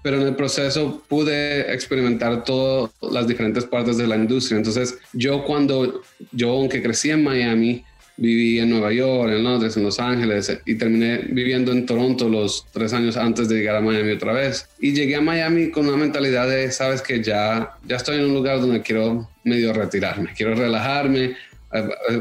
pero 0.07 0.21
en 0.21 0.29
el 0.29 0.37
proceso 0.37 1.03
pude 1.09 1.75
experimentar 1.75 2.45
todas 2.45 2.93
las 3.11 3.27
diferentes 3.27 3.65
partes 3.65 3.97
de 3.97 4.07
la 4.07 4.15
industria. 4.15 4.57
Entonces, 4.57 4.97
yo 5.13 5.43
cuando, 5.43 6.01
yo 6.31 6.53
aunque 6.53 6.81
crecí 6.81 7.11
en 7.11 7.25
Miami, 7.25 7.83
viví 8.17 8.61
en 8.61 8.71
Nueva 8.71 8.93
York, 8.93 9.33
en 9.33 9.43
Londres, 9.43 9.77
en 9.77 9.83
Los 9.83 9.99
Ángeles 9.99 10.61
y 10.65 10.77
terminé 10.77 11.23
viviendo 11.29 11.73
en 11.73 11.87
Toronto 11.87 12.29
los 12.29 12.67
tres 12.73 12.93
años 12.93 13.17
antes 13.17 13.49
de 13.49 13.57
llegar 13.57 13.75
a 13.75 13.81
Miami 13.81 14.13
otra 14.13 14.33
vez. 14.33 14.69
Y 14.79 14.93
llegué 14.93 15.17
a 15.17 15.21
Miami 15.21 15.73
con 15.73 15.89
una 15.89 15.97
mentalidad 15.97 16.49
de, 16.49 16.71
sabes 16.71 17.03
que 17.03 17.21
ya, 17.21 17.77
ya 17.85 17.97
estoy 17.97 18.19
en 18.19 18.27
un 18.27 18.35
lugar 18.35 18.61
donde 18.61 18.83
quiero 18.83 19.29
medio 19.43 19.73
retirarme, 19.73 20.31
quiero 20.37 20.55
relajarme, 20.55 21.35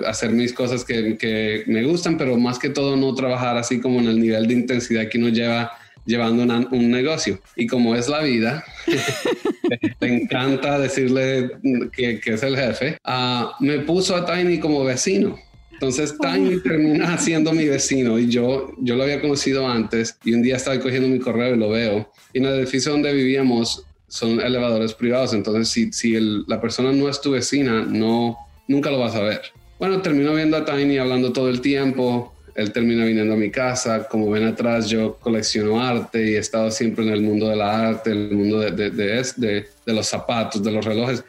hacer 0.08 0.32
mis 0.32 0.54
cosas 0.54 0.84
que, 0.84 1.20
que 1.20 1.66
me 1.68 1.84
gustan, 1.84 2.18
pero 2.18 2.36
más 2.36 2.58
que 2.58 2.70
todo 2.70 2.96
no 2.96 3.14
trabajar 3.14 3.58
así 3.58 3.80
como 3.80 4.00
en 4.00 4.08
el 4.08 4.20
nivel 4.20 4.48
de 4.48 4.56
intensidad 4.56 5.08
que 5.08 5.20
uno 5.20 5.30
lleva 5.30 5.72
llevando 6.06 6.44
un 6.72 6.92
negocio. 6.92 7.40
Y 7.56 7.68
como 7.68 7.96
es 7.96 8.08
la 8.08 8.22
vida, 8.22 8.64
te 10.00 10.08
encanta 10.08 10.80
decirle 10.80 11.52
que, 11.92 12.22
es 12.24 12.44
el 12.44 12.56
jefe, 12.56 12.98
uh, 13.06 13.64
me 13.64 13.80
puso 13.80 14.16
a 14.16 14.26
Tiny 14.26 14.60
como 14.60 14.84
vecino. 14.84 15.38
Entonces 15.74 16.16
Tiny 16.18 16.62
termina 16.62 17.18
siendo 17.18 17.52
mi 17.52 17.66
vecino 17.66 18.18
y 18.18 18.30
yo, 18.30 18.72
yo 18.80 18.96
lo 18.96 19.04
había 19.04 19.20
conocido 19.20 19.68
antes 19.68 20.18
y 20.24 20.34
un 20.34 20.42
día 20.42 20.56
estaba 20.56 20.80
cogiendo 20.80 21.10
mi 21.10 21.20
correo 21.20 21.56
y 21.56 21.60
lo 21.60 21.70
veo. 21.70 22.12
Y 22.34 22.40
en 22.40 22.46
el 22.46 22.60
edificio 22.60 22.92
donde 22.92 23.14
vivíamos 23.14 23.84
son 24.08 24.40
elevadores 24.40 24.94
privados, 24.94 25.34
entonces 25.34 25.68
si, 25.68 25.92
si 25.92 26.18
la 26.48 26.62
persona 26.62 26.94
no 26.94 27.10
es 27.10 27.20
tu 27.20 27.32
vecina, 27.32 27.84
no, 27.84 28.38
nunca 28.68 28.90
lo 28.90 29.00
vas 29.00 29.16
a 29.16 29.22
ver. 29.22 29.42
Bueno, 29.78 30.02
termino 30.02 30.34
viendo 30.34 30.56
a 30.56 30.64
Tiny 30.64 30.98
hablando 30.98 31.34
todo 31.34 31.50
el 31.50 31.60
tiempo, 31.60 32.34
él 32.56 32.72
termina 32.72 33.06
viniendo 33.06 33.34
a 33.34 33.38
mi 33.38 33.52
casa. 33.52 34.08
Como 34.08 34.30
ven 34.32 34.46
atrás, 34.46 34.90
yo 34.90 35.18
colecciono 35.18 35.80
arte 35.80 36.32
y 36.32 36.36
he 36.36 36.38
estado 36.38 36.72
siempre 36.72 37.06
en 37.06 37.12
el 37.12 37.22
mundo 37.22 37.50
de 37.50 37.58
la 37.58 37.90
arte, 37.90 38.12
en 38.12 38.18
el 38.18 38.36
mundo 38.36 38.60
de, 38.60 38.72
de, 38.72 38.90
de, 38.92 39.68
de, 39.86 39.94
los 39.94 40.08
zapatos, 40.08 40.64
de 40.64 40.72
los 40.72 40.86
relojes. 40.86 41.24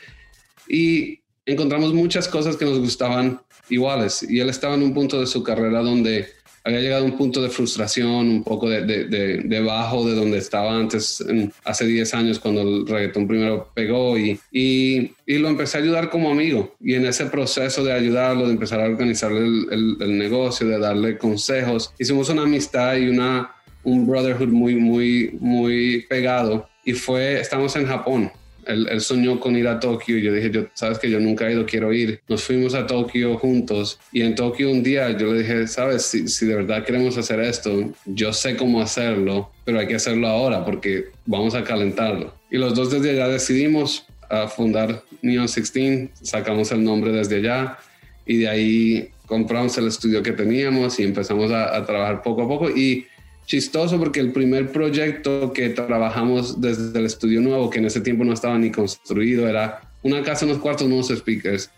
Y 0.69 1.21
encontramos 1.45 1.93
muchas 1.93 2.29
cosas 2.29 2.57
que 2.57 2.65
nos 2.65 2.79
gustaban 2.79 3.41
iguales. 3.69 4.25
Y 4.29 4.39
él 4.39 4.49
estaba 4.49 4.75
en 4.75 4.85
un 4.85 4.95
punto 4.95 5.19
de 5.19 5.27
su 5.27 5.43
carrera 5.43 5.83
donde 5.83 6.29
había 6.67 6.81
llegado 6.81 7.05
a 7.05 7.07
un 7.07 7.17
punto 7.17 7.41
de 7.41 7.49
frustración, 7.49 8.29
un 8.29 8.43
poco 8.43 8.69
de, 8.69 8.83
de, 8.85 9.39
de, 9.45 9.61
bajo 9.61 10.05
de 10.05 10.17
donde 10.17 10.39
estaba 10.39 10.77
antes, 10.77 11.25
hace 11.65 11.87
10 11.87 12.15
años, 12.15 12.39
cuando 12.41 12.63
el 12.63 12.87
reggaetón 12.87 13.29
primero 13.29 13.71
pegó 13.73 14.19
y, 14.19 14.41
y, 14.51 15.13
y, 15.27 15.39
lo 15.39 15.49
empecé 15.49 15.79
a 15.79 15.81
ayudar 15.81 16.11
como 16.11 16.29
amigo. 16.29 16.75
Y 16.81 16.95
en 16.95 17.07
ese 17.07 17.27
proceso 17.27 17.85
de 17.85 17.93
ayudarlo, 17.93 18.47
de 18.47 18.55
empezar 18.55 18.81
a 18.81 18.87
organizarle 18.87 19.41
el, 19.41 19.97
el, 20.01 20.19
negocio, 20.19 20.67
de 20.67 20.81
darle 20.81 21.19
consejos, 21.19 21.93
hicimos 22.01 22.31
una 22.31 22.43
amistad 22.43 22.97
y 22.97 23.07
una, 23.07 23.55
un 23.85 24.05
brotherhood 24.05 24.49
muy, 24.49 24.75
muy, 24.75 25.37
muy 25.39 26.05
pegado. 26.09 26.69
Y 26.85 26.95
fue, 26.95 27.41
estamos 27.41 27.77
en 27.77 27.87
Japón 27.87 28.33
él, 28.67 29.01
soñó 29.01 29.39
con 29.41 29.57
ir 29.57 29.69
a 29.69 29.81
Tokio 29.81 30.19
y 30.19 30.23
yo 30.23 30.33
dije, 30.33 30.51
yo, 30.51 30.67
sabes 30.75 30.99
que 30.99 31.11
yo 31.11 31.21
nunca 31.21 31.49
he 31.49 31.53
ido, 31.53 31.67
quiero 31.67 31.93
ir. 31.93 32.21
Nos 32.29 32.43
fuimos 32.43 32.75
a 32.75 32.87
Tokio 32.87 33.39
juntos 33.39 33.99
y 34.13 34.23
en 34.23 34.35
Tokio 34.35 34.71
un 34.71 34.83
día 34.83 35.17
yo 35.17 35.33
le 35.33 35.43
dije, 35.43 35.67
sabes, 35.67 36.03
si, 36.03 36.29
si 36.29 36.47
de 36.47 36.57
verdad 36.57 36.85
queremos 36.85 37.17
hacer 37.17 37.41
esto, 37.41 37.93
yo 38.05 38.33
sé 38.33 38.57
cómo 38.57 38.81
hacerlo, 38.81 39.51
pero 39.65 39.79
hay 39.79 39.87
que 39.87 39.97
hacerlo 39.97 40.29
ahora 40.29 40.65
porque 40.65 41.07
vamos 41.25 41.55
a 41.55 41.65
calentarlo. 41.65 42.35
Y 42.51 42.59
los 42.59 42.75
dos 42.75 42.91
desde 42.91 43.11
allá 43.11 43.29
decidimos 43.29 44.07
a 44.29 44.49
fundar 44.49 45.03
Neon 45.23 45.47
16, 45.47 46.11
sacamos 46.23 46.73
el 46.73 46.83
nombre 46.83 47.13
desde 47.13 47.37
allá 47.37 47.79
y 48.27 48.39
de 48.39 48.49
ahí 48.49 49.09
compramos 49.27 49.77
el 49.79 49.87
estudio 49.87 50.23
que 50.23 50.33
teníamos 50.33 50.99
y 50.99 51.05
empezamos 51.05 51.51
a, 51.51 51.77
a 51.77 51.85
trabajar 51.85 52.23
poco 52.23 52.43
a 52.43 52.49
poco 52.49 52.71
y 52.71 53.07
chistoso 53.47 53.99
porque 53.99 54.21
el 54.21 54.33
primer 54.33 54.71
proyecto 54.73 55.53
que 55.53 55.71
trabajamos 55.71 56.61
desde 56.61 56.99
el 56.99 57.07
estudio 57.07 57.41
nuevo, 57.41 57.71
que 57.71 57.79
en 57.79 57.87
ese 57.87 58.01
tiempo 58.01 58.25
no 58.25 58.33
estaba 58.33 58.59
ni 58.59 58.71
construido, 58.71 59.49
era 59.49 59.81
una 60.03 60.23
casa, 60.23 60.45
unos 60.45 60.59
cuartos, 60.59 60.87
unos 60.87 61.09
speakers. 61.09 61.71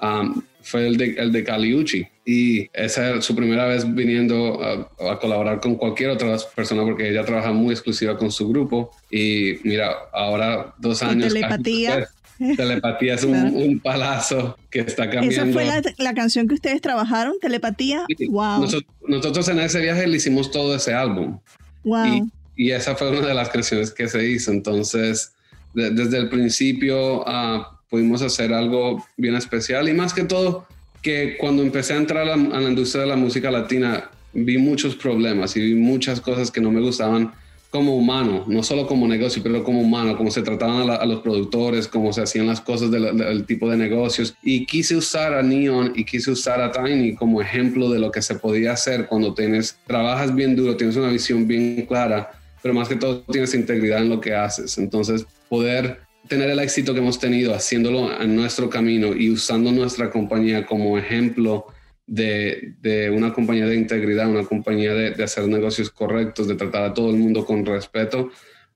Um, 0.00 0.42
fue 0.64 0.86
el 0.86 0.96
de, 0.96 1.14
el 1.18 1.30
de 1.30 1.44
Caliucci 1.44 2.06
y 2.24 2.68
esa 2.72 3.16
es 3.16 3.24
su 3.24 3.36
primera 3.36 3.66
vez 3.66 3.84
viniendo 3.94 4.60
a, 4.98 5.20
colaborar 5.20 5.60
con 5.60 5.76
cualquier 5.76 6.10
otra 6.10 6.36
persona 6.54 6.82
porque 6.82 7.10
ella 7.10 7.24
trabaja 7.24 7.52
muy 7.52 7.72
exclusiva 7.72 8.16
con 8.16 8.32
su 8.32 8.48
grupo 8.48 8.90
y 9.10 9.58
mira, 9.62 9.94
ahora 10.12 10.74
dos 10.78 11.02
años... 11.02 11.32
Telepatía. 11.32 12.08
Telepatía 12.38 13.14
es 13.14 13.24
un, 13.24 13.80
palazo 13.80 14.56
que 14.70 14.80
está 14.80 15.08
cambiando. 15.08 15.30
¿Esa 15.30 15.52
fue 15.52 15.94
la, 15.98 16.14
canción 16.14 16.48
que 16.48 16.54
ustedes 16.54 16.80
trabajaron? 16.80 17.34
¿Telepatía? 17.40 18.06
wow. 18.28 18.66
Nosotros, 19.06 19.48
en 19.48 19.60
ese 19.60 19.80
viaje 19.80 20.06
le 20.06 20.16
hicimos 20.16 20.50
todo 20.50 20.74
ese 20.74 20.94
álbum. 20.94 21.38
Wow. 21.84 22.30
Y, 22.56 22.70
esa 22.70 22.94
fue 22.94 23.10
una 23.10 23.26
de 23.26 23.34
las 23.34 23.48
canciones 23.48 23.90
que 23.90 24.08
se 24.08 24.28
hizo. 24.28 24.50
Entonces, 24.50 25.32
desde 25.74 26.18
el 26.18 26.28
principio 26.28 27.22
uh, 27.22 27.64
pudimos 27.88 28.22
hacer 28.22 28.52
algo 28.52 29.04
bien 29.16 29.34
especial 29.34 29.88
y 29.88 29.92
más 29.92 30.14
que 30.14 30.24
todo 30.24 30.66
que 31.02 31.36
cuando 31.36 31.62
empecé 31.62 31.92
a 31.92 31.96
entrar 31.98 32.28
a 32.28 32.36
la 32.36 32.68
industria 32.68 33.02
de 33.02 33.08
la 33.08 33.16
música 33.16 33.50
latina 33.50 34.10
vi 34.32 34.58
muchos 34.58 34.96
problemas 34.96 35.56
y 35.56 35.60
vi 35.60 35.74
muchas 35.74 36.20
cosas 36.20 36.50
que 36.50 36.60
no 36.60 36.70
me 36.70 36.80
gustaban 36.80 37.32
como 37.74 37.96
humano, 37.96 38.44
no 38.46 38.62
solo 38.62 38.86
como 38.86 39.08
negocio, 39.08 39.42
pero 39.42 39.64
como 39.64 39.80
humano, 39.80 40.16
cómo 40.16 40.30
se 40.30 40.42
trataban 40.42 40.88
a, 40.88 41.04
los 41.06 41.22
productores, 41.22 41.88
cómo 41.88 42.12
se 42.12 42.22
hacían 42.22 42.46
las 42.46 42.60
cosas 42.60 42.88
del, 42.88 43.44
tipo 43.46 43.68
de 43.68 43.76
negocios. 43.76 44.36
Y 44.44 44.64
quise 44.64 44.94
usar 44.94 45.34
a 45.34 45.42
Neon 45.42 45.92
y 45.96 46.04
quise 46.04 46.30
usar 46.30 46.60
a 46.60 46.70
Tiny 46.70 47.16
como 47.16 47.40
ejemplo 47.40 47.90
de 47.90 47.98
lo 47.98 48.12
que 48.12 48.22
se 48.22 48.36
podía 48.36 48.74
hacer 48.74 49.06
cuando 49.08 49.34
tienes, 49.34 49.76
trabajas 49.88 50.32
bien 50.32 50.54
duro, 50.54 50.76
tienes 50.76 50.94
una 50.94 51.08
visión 51.08 51.48
bien 51.48 51.84
clara, 51.84 52.30
pero 52.62 52.74
más 52.74 52.88
que 52.88 52.94
todo 52.94 53.22
tienes 53.22 53.52
integridad 53.54 54.02
en 54.02 54.10
lo 54.10 54.20
que 54.20 54.36
haces. 54.36 54.78
Entonces, 54.78 55.26
poder 55.48 55.98
tener 56.28 56.50
el 56.50 56.60
éxito 56.60 56.94
que 56.94 57.00
hemos 57.00 57.18
tenido 57.18 57.56
haciéndolo 57.56 58.22
en 58.22 58.36
nuestro 58.36 58.70
camino 58.70 59.16
y 59.16 59.32
usando 59.32 59.72
nuestra 59.72 60.10
compañía 60.10 60.64
como 60.64 60.96
ejemplo 60.96 61.66
de, 62.06 63.10
una 63.14 63.32
compañía 63.32 63.66
de 63.66 63.76
integridad, 63.76 64.28
una 64.28 64.44
compañía 64.44 64.92
de, 64.94 65.22
hacer 65.22 65.48
negocios 65.48 65.90
correctos, 65.90 66.48
de 66.48 66.54
tratar 66.54 66.84
a 66.84 66.94
todo 66.94 67.10
el 67.10 67.16
mundo 67.16 67.44
con 67.44 67.64
respeto. 67.64 68.30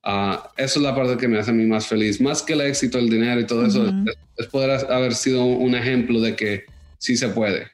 Uh, 0.04 0.36
eso 0.56 0.78
es 0.78 0.82
la 0.82 0.94
parte 0.94 1.16
que 1.16 1.28
me 1.28 1.38
hace 1.38 1.50
a 1.50 1.54
mí 1.54 1.66
más 1.66 1.86
feliz, 1.86 2.20
más 2.20 2.42
que 2.42 2.54
el 2.54 2.62
éxito, 2.62 2.98
el 2.98 3.10
dinero 3.10 3.40
y 3.40 3.46
todo 3.46 3.66
eso, 3.66 3.92
es, 4.36 4.46
poder 4.46 4.86
haber 4.90 5.14
sido 5.14 5.44
un 5.44 5.74
ejemplo 5.74 6.20
de 6.20 6.36
que 6.36 6.64
sí 6.98 7.16
se 7.16 7.28
puede. 7.28 7.66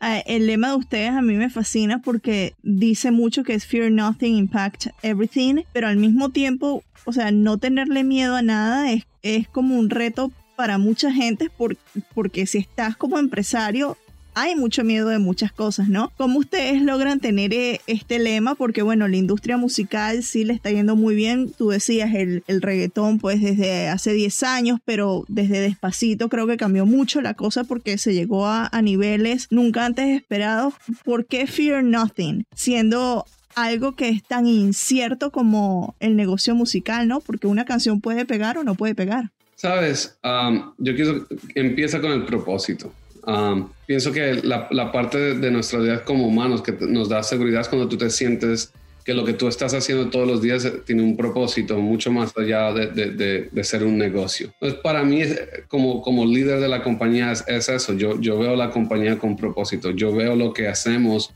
Ah, 0.00 0.18
el 0.26 0.46
lema 0.46 0.70
de 0.70 0.76
ustedes 0.76 1.10
a 1.10 1.22
mí 1.22 1.34
me 1.34 1.48
fascina 1.48 2.00
porque 2.02 2.54
dice 2.62 3.12
mucho 3.12 3.44
que 3.44 3.54
es 3.54 3.66
fear 3.66 3.90
nothing, 3.90 4.36
impact 4.36 4.88
everything, 5.02 5.62
pero 5.72 5.86
al 5.86 5.96
mismo 5.96 6.30
tiempo, 6.30 6.82
o 7.04 7.12
sea, 7.12 7.30
no 7.30 7.58
tenerle 7.58 8.04
miedo 8.04 8.34
a 8.34 8.42
nada 8.42 8.92
es, 8.92 9.04
es 9.22 9.48
como 9.48 9.78
un 9.78 9.90
reto 9.90 10.32
para 10.56 10.78
mucha 10.78 11.12
gente 11.12 11.50
porque 12.14 12.46
si 12.46 12.58
estás 12.58 12.96
como 12.96 13.18
empresario 13.18 13.96
hay 14.34 14.56
mucho 14.56 14.84
miedo 14.84 15.08
de 15.08 15.18
muchas 15.18 15.52
cosas, 15.52 15.88
¿no? 15.88 16.12
¿Cómo 16.16 16.40
ustedes 16.40 16.82
logran 16.82 17.20
tener 17.20 17.54
eh, 17.54 17.80
este 17.86 18.18
lema? 18.18 18.54
Porque 18.54 18.82
bueno, 18.82 19.08
la 19.08 19.16
industria 19.16 19.56
musical 19.56 20.22
sí 20.22 20.44
le 20.44 20.52
está 20.52 20.70
yendo 20.70 20.96
muy 20.96 21.14
bien. 21.14 21.52
Tú 21.52 21.68
decías 21.68 22.14
el, 22.14 22.42
el 22.46 22.60
reggaetón 22.60 23.18
pues 23.18 23.40
desde 23.40 23.88
hace 23.88 24.12
10 24.12 24.42
años, 24.42 24.80
pero 24.84 25.24
desde 25.28 25.60
despacito 25.60 26.28
creo 26.28 26.46
que 26.46 26.56
cambió 26.56 26.84
mucho 26.84 27.20
la 27.20 27.34
cosa 27.34 27.64
porque 27.64 27.98
se 27.98 28.12
llegó 28.14 28.46
a, 28.46 28.70
niveles 28.82 29.46
nunca 29.50 29.86
antes 29.86 30.14
esperados. 30.14 30.74
¿Por 31.04 31.26
qué 31.26 31.46
Fear 31.46 31.84
Nothing? 31.84 32.44
Siendo 32.54 33.24
algo 33.54 33.92
que 33.92 34.08
es 34.08 34.22
tan 34.22 34.46
incierto 34.46 35.30
como 35.30 35.94
el 36.00 36.16
negocio 36.16 36.54
musical, 36.54 37.08
¿no? 37.08 37.20
Porque 37.20 37.46
una 37.46 37.64
canción 37.64 38.00
puede 38.00 38.26
pegar 38.26 38.58
o 38.58 38.64
no 38.64 38.74
puede 38.74 38.94
pegar. 38.94 39.30
Sabes, 39.54 40.18
yo 40.78 40.94
quiero 40.94 41.26
empieza 41.54 42.00
con 42.00 42.12
el 42.12 42.24
propósito 42.26 42.92
pienso 43.86 44.12
que 44.12 44.40
la, 44.42 44.68
la 44.70 44.92
parte 44.92 45.18
de, 45.18 45.34
de, 45.34 45.50
nuestra 45.50 45.78
vida 45.78 46.04
como 46.04 46.26
humanos 46.26 46.62
que 46.62 46.72
nos 46.72 47.08
da 47.08 47.22
seguridad 47.22 47.60
es 47.60 47.68
cuando 47.68 47.88
tú 47.88 47.96
te 47.96 48.10
sientes 48.10 48.72
que 49.04 49.12
lo 49.12 49.24
que 49.24 49.34
tú 49.34 49.48
estás 49.48 49.74
haciendo 49.74 50.08
todos 50.08 50.26
los 50.26 50.40
días 50.40 50.66
tiene 50.86 51.02
un 51.02 51.16
propósito 51.16 51.78
mucho 51.78 52.10
más 52.10 52.32
allá 52.36 52.72
de, 52.72 52.86
de, 52.86 53.48
de 53.52 53.64
ser 53.64 53.84
un 53.84 53.98
negocio. 53.98 54.46
Entonces, 54.54 54.80
para 54.80 55.04
mí, 55.04 55.20
como, 55.68 56.00
como 56.00 56.24
líder 56.24 56.58
de 56.58 56.68
la 56.68 56.82
compañía, 56.82 57.30
es, 57.30 57.68
eso. 57.68 57.92
Yo, 57.92 58.18
yo 58.18 58.38
veo 58.38 58.56
la 58.56 58.70
compañía 58.70 59.18
con 59.18 59.36
propósito. 59.36 59.90
Yo 59.90 60.14
veo 60.14 60.34
lo 60.36 60.54
que 60.54 60.68
hacemos 60.68 61.34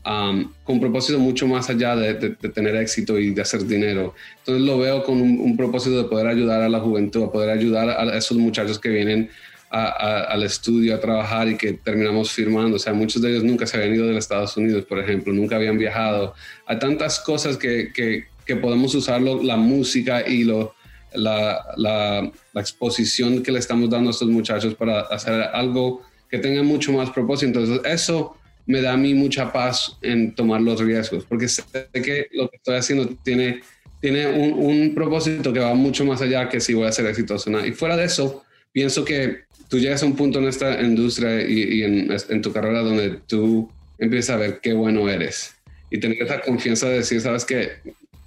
con 0.63 0.79
propósito 0.79 1.19
mucho 1.19 1.47
más 1.47 1.69
allá 1.69 1.95
de, 1.95 2.13
tener 2.53 2.75
éxito 2.75 3.19
y 3.19 3.31
de 3.31 3.41
hacer 3.41 3.65
dinero. 3.65 4.15
Entonces, 4.39 4.63
lo 4.65 4.79
veo 4.79 5.03
con 5.03 5.21
un, 5.21 5.39
un 5.39 5.55
propósito 5.55 6.01
de 6.01 6.09
poder 6.09 6.25
ayudar 6.25 6.63
a 6.63 6.69
la 6.69 6.79
juventud, 6.79 7.23
a 7.23 7.31
poder 7.31 7.51
ayudar 7.51 7.89
a 7.89 8.17
esos 8.17 8.37
muchachos 8.37 8.79
que 8.79 8.89
vienen 8.89 9.29
al 9.69 10.43
estudio 10.43 10.95
a 10.95 10.99
trabajar 10.99 11.47
y 11.47 11.55
que 11.55 11.73
terminamos 11.73 12.31
firmando. 12.31 12.77
O 12.77 12.79
sea, 12.79 12.93
muchos 12.93 13.21
de 13.21 13.29
ellos 13.29 13.43
nunca 13.43 13.67
se 13.67 13.77
habían 13.77 13.95
ido 13.95 14.07
de 14.07 14.13
los 14.13 14.25
Estados 14.25 14.57
Unidos, 14.57 14.85
por 14.85 14.99
ejemplo, 14.99 15.31
nunca 15.31 15.57
habían 15.57 15.77
viajado. 15.77 16.33
Hay 16.65 16.79
tantas 16.79 17.19
cosas 17.19 17.57
que, 17.57 17.91
que, 17.93 18.25
que 18.45 18.55
podemos 18.55 18.95
usarlo, 18.95 19.43
la 19.43 19.57
música 19.57 20.27
y 20.27 20.43
lo, 20.43 20.73
la, 21.13 21.63
la, 21.77 22.31
la, 22.53 22.61
exposición 22.61 23.43
que 23.43 23.51
le 23.51 23.59
estamos 23.59 23.89
dando 23.89 24.09
a 24.09 24.11
estos 24.11 24.27
muchachos 24.27 24.73
para 24.73 25.01
hacer 25.01 25.33
algo 25.53 26.01
que 26.29 26.39
tenga 26.39 26.63
mucho 26.63 26.91
más 26.91 27.11
propósito. 27.11 27.59
Entonces, 27.59 27.81
eso 27.85 28.35
me 28.65 28.81
da 28.81 28.93
a 28.93 28.97
mí 28.97 29.13
mucha 29.13 29.51
paz 29.51 29.97
en 30.01 30.33
tomar 30.33 30.61
los 30.61 30.79
riesgos, 30.79 31.25
porque 31.25 31.47
sé 31.47 31.63
que 31.91 32.27
lo 32.33 32.49
que 32.49 32.57
estoy 32.57 32.75
haciendo 32.75 33.07
tiene, 33.23 33.61
tiene 34.01 34.27
un, 34.27 34.53
un 34.53 34.95
propósito 34.95 35.53
que 35.53 35.59
va 35.59 35.73
mucho 35.75 36.05
más 36.05 36.21
allá 36.21 36.49
que 36.49 36.59
si 36.59 36.73
voy 36.73 36.87
a 36.87 36.91
ser 36.91 37.05
exitoso. 37.05 37.49
Y 37.65 37.71
fuera 37.71 37.95
de 37.97 38.05
eso, 38.05 38.43
pienso 38.71 39.05
que 39.05 39.41
tú 39.69 39.79
llegas 39.79 40.03
a 40.03 40.05
un 40.05 40.15
punto 40.15 40.39
en 40.39 40.47
esta 40.47 40.81
industria 40.81 41.41
y, 41.47 41.83
en, 41.83 42.41
tu 42.41 42.51
carrera 42.51 42.81
donde 42.81 43.19
tú 43.27 43.71
empiezas 43.97 44.35
a 44.35 44.39
ver 44.39 44.59
qué 44.61 44.73
bueno 44.73 45.09
eres 45.09 45.55
y 45.91 45.99
tener 45.99 46.21
esa 46.21 46.41
confianza 46.41 46.87
de 46.87 46.97
decir, 46.97 47.21
sabes 47.21 47.45
que 47.45 47.71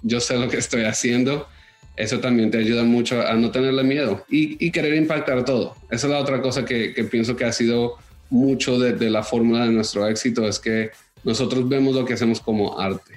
yo 0.01 0.19
sé 0.19 0.37
lo 0.37 0.49
que 0.49 0.57
estoy 0.57 0.83
haciendo, 0.83 1.47
eso 1.95 2.19
también 2.19 2.51
te 2.51 2.57
ayuda 2.57 2.83
mucho 2.83 3.25
a 3.25 3.33
no 3.35 3.51
tenerle 3.51 3.83
miedo 3.83 4.25
y, 4.29 4.71
querer 4.71 4.95
impactar 4.95 5.45
todo. 5.45 5.75
Esa 5.91 6.07
es 6.07 6.13
la 6.13 6.19
otra 6.19 6.41
cosa 6.41 6.65
que, 6.65 6.89
pienso 7.09 7.35
que 7.35 7.45
ha 7.45 7.51
sido 7.51 7.97
mucho 8.29 8.79
de, 8.79 9.09
la 9.09 9.23
fórmula 9.23 9.65
de 9.65 9.71
nuestro 9.71 10.07
éxito, 10.07 10.47
es 10.47 10.59
que 10.59 10.91
nosotros 11.23 11.67
vemos 11.69 11.95
lo 11.95 12.03
que 12.05 12.13
hacemos 12.13 12.41
como 12.41 12.79
arte 12.79 13.13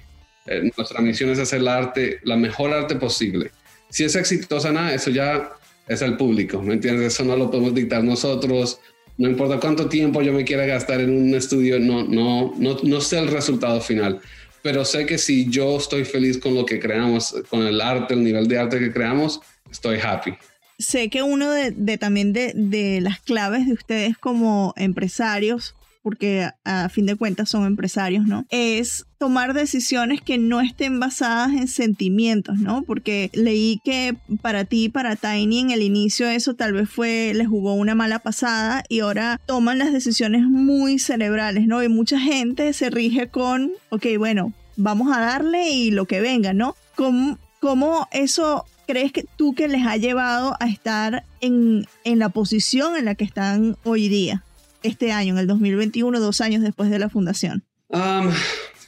Eh, 0.46 0.70
nuestra 0.76 1.00
misión 1.00 1.30
es 1.30 1.40
hacer 1.40 1.58
el 1.58 1.68
arte, 1.68 2.20
la 2.22 2.36
mejor 2.36 2.72
arte 2.72 2.94
posible. 2.94 3.50
Si 3.88 4.04
es 4.04 4.14
exitosa, 4.14 4.70
nada, 4.70 4.94
eso 4.94 5.10
ya 5.10 5.50
es 5.88 6.02
el 6.02 6.16
público, 6.16 6.60
¿me 6.62 6.74
entiendes? 6.74 7.14
Eso 7.14 7.24
no 7.24 7.36
lo 7.36 7.50
podemos 7.50 7.74
dictar 7.74 8.02
nosotros. 8.02 8.80
No 9.18 9.28
importa 9.28 9.58
cuánto 9.60 9.88
tiempo 9.88 10.22
yo 10.22 10.32
me 10.32 10.44
quiera 10.44 10.66
gastar 10.66 11.00
en 11.00 11.10
un 11.10 11.34
estudio, 11.34 11.78
no, 11.78 12.04
no, 12.04 12.54
no, 12.58 12.76
no 12.82 13.00
sé 13.00 13.18
el 13.18 13.28
resultado 13.28 13.80
final. 13.80 14.20
Pero 14.62 14.84
sé 14.84 15.06
que 15.06 15.16
si 15.16 15.48
yo 15.48 15.76
estoy 15.76 16.04
feliz 16.04 16.38
con 16.38 16.54
lo 16.54 16.66
que 16.66 16.80
creamos, 16.80 17.34
con 17.48 17.62
el 17.62 17.80
arte, 17.80 18.14
el 18.14 18.24
nivel 18.24 18.48
de 18.48 18.58
arte 18.58 18.78
que 18.78 18.92
creamos, 18.92 19.40
estoy 19.70 19.98
happy 19.98 20.34
sé 20.78 21.08
que 21.08 21.22
uno 21.22 21.50
de, 21.50 21.98
también 21.98 22.32
de, 22.32 22.52
de, 22.54 23.00
las 23.00 23.20
claves 23.20 23.66
de 23.66 23.72
ustedes 23.72 24.18
como 24.18 24.74
empresarios 24.76 25.74
porque 26.06 26.48
a, 26.64 26.88
fin 26.88 27.04
de 27.04 27.16
cuentas 27.16 27.48
son 27.48 27.66
empresarios, 27.66 28.28
¿no? 28.28 28.46
Es 28.50 29.06
tomar 29.18 29.54
decisiones 29.54 30.20
que 30.20 30.38
no 30.38 30.60
estén 30.60 31.00
basadas 31.00 31.50
en 31.50 31.66
sentimientos, 31.66 32.60
¿no? 32.60 32.82
Porque 32.82 33.28
leí 33.32 33.80
que 33.84 34.14
para 34.40 34.64
ti, 34.64 34.88
para 34.88 35.16
Tiny, 35.16 35.58
en 35.58 35.70
el 35.72 35.82
inicio 35.82 36.28
eso 36.28 36.54
tal 36.54 36.74
vez 36.74 36.88
fue, 36.88 37.32
les 37.34 37.48
jugó 37.48 37.74
una 37.74 37.96
mala 37.96 38.20
pasada 38.20 38.84
y 38.88 39.00
ahora 39.00 39.40
toman 39.46 39.80
las 39.80 39.92
decisiones 39.92 40.42
muy 40.42 41.00
cerebrales, 41.00 41.66
¿no? 41.66 41.82
Y 41.82 41.88
mucha 41.88 42.20
gente 42.20 42.72
se 42.72 42.88
rige 42.88 43.26
con, 43.26 43.72
ok, 43.88 44.06
bueno, 44.16 44.52
vamos 44.76 45.08
a 45.12 45.18
darle 45.18 45.70
y 45.70 45.90
lo 45.90 46.04
que 46.04 46.20
venga, 46.20 46.52
¿no? 46.52 46.76
¿Cómo, 46.94 47.36
cómo 47.58 48.06
eso 48.12 48.64
crees 48.86 49.10
que 49.10 49.24
tú 49.36 49.56
que 49.56 49.66
les 49.66 49.84
ha 49.84 49.96
llevado 49.96 50.54
a 50.60 50.68
estar 50.68 51.24
en, 51.40 51.84
en 52.04 52.20
la 52.20 52.28
posición 52.28 52.96
en 52.96 53.06
la 53.06 53.16
que 53.16 53.24
están 53.24 53.76
hoy 53.82 54.08
día? 54.08 54.44
Este 54.82 55.12
año, 55.12 55.34
en 55.34 55.38
el 55.38 55.46
2021, 55.46 56.20
dos 56.20 56.40
años 56.40 56.62
después 56.62 56.90
de 56.90 56.98
la 56.98 57.08
fundación? 57.08 57.64
Um, 57.88 58.30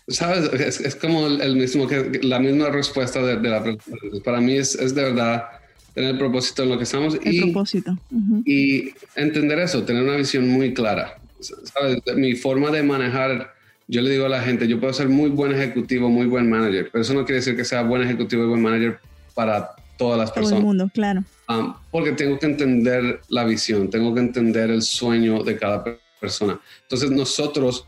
Sabes, 0.08 0.80
es, 0.80 0.96
como 0.96 1.26
el, 1.26 1.56
mismo 1.56 1.86
que 1.86 2.20
la 2.22 2.38
misma 2.38 2.70
respuesta 2.70 3.22
de, 3.22 3.36
la 3.46 3.62
pregunta. 3.62 3.84
Para 4.24 4.40
mí 4.40 4.54
es, 4.54 4.74
es, 4.74 4.94
de 4.94 5.02
verdad 5.04 5.44
tener 5.92 6.12
el 6.12 6.18
propósito 6.18 6.62
en 6.62 6.70
lo 6.70 6.78
que 6.78 6.84
estamos 6.84 7.18
el 7.22 7.34
y, 7.34 7.40
propósito. 7.42 7.98
y 8.46 8.94
entender 9.16 9.58
eso, 9.58 9.82
tener 9.84 10.02
una 10.02 10.16
visión 10.16 10.48
muy 10.48 10.72
clara. 10.72 11.18
¿Sabes? 11.40 11.98
Mi 12.16 12.34
forma 12.34 12.70
de 12.70 12.82
manejar, 12.82 13.52
yo 13.86 14.00
le 14.00 14.10
digo 14.10 14.24
a 14.24 14.30
la 14.30 14.40
gente, 14.40 14.66
yo 14.66 14.80
puedo 14.80 14.94
ser 14.94 15.10
muy 15.10 15.28
buen 15.28 15.52
ejecutivo, 15.52 16.08
muy 16.08 16.26
buen 16.26 16.48
manager, 16.48 16.88
pero 16.90 17.02
eso 17.02 17.12
no 17.12 17.26
quiere 17.26 17.40
decir 17.40 17.54
que 17.54 17.66
sea 17.66 17.82
buen 17.82 18.00
ejecutivo 18.00 18.44
y 18.44 18.46
buen 18.46 18.62
manager 18.62 18.98
para 19.34 19.72
todas 19.98 20.18
las 20.18 20.30
personas. 20.30 20.50
Todo 20.50 20.58
el 20.60 20.64
mundo, 20.64 20.90
claro. 20.94 21.24
Um, 21.48 21.74
porque 21.90 22.12
tengo 22.12 22.38
que 22.38 22.46
entender 22.46 23.22
la 23.28 23.44
visión, 23.44 23.88
tengo 23.88 24.14
que 24.14 24.20
entender 24.20 24.70
el 24.70 24.82
sueño 24.82 25.42
de 25.42 25.56
cada 25.56 25.82
persona. 26.20 26.60
Entonces 26.82 27.10
nosotros 27.10 27.86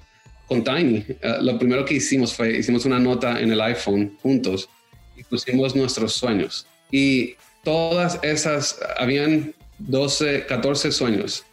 con 0.50 0.64
Tiny, 0.64 1.04
eh, 1.08 1.36
lo 1.42 1.58
primero 1.58 1.84
que 1.84 1.94
hicimos 1.94 2.34
fue, 2.34 2.56
hicimos 2.56 2.84
una 2.84 2.98
nota 2.98 3.40
en 3.40 3.52
el 3.52 3.60
iPhone 3.60 4.16
juntos 4.20 4.68
y 5.16 5.22
pusimos 5.22 5.76
nuestros 5.76 6.14
sueños. 6.14 6.66
Y 6.90 7.34
todas 7.62 8.18
esas, 8.22 8.80
habían 8.98 9.54
12, 9.78 10.46
14 10.46 10.90
sueños. 10.90 11.44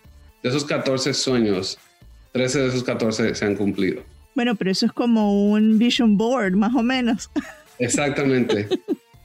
De 0.41 0.49
esos 0.49 0.65
14 0.65 1.13
sueños, 1.13 1.77
13 2.31 2.59
de 2.59 2.67
esos 2.69 2.83
14 2.83 3.35
se 3.35 3.45
han 3.45 3.55
cumplido. 3.55 4.01
Bueno, 4.33 4.55
pero 4.55 4.71
eso 4.71 4.85
es 4.85 4.91
como 4.91 5.51
un 5.51 5.77
vision 5.77 6.17
board, 6.17 6.53
más 6.53 6.73
o 6.73 6.81
menos. 6.81 7.29
Exactamente. 7.79 8.67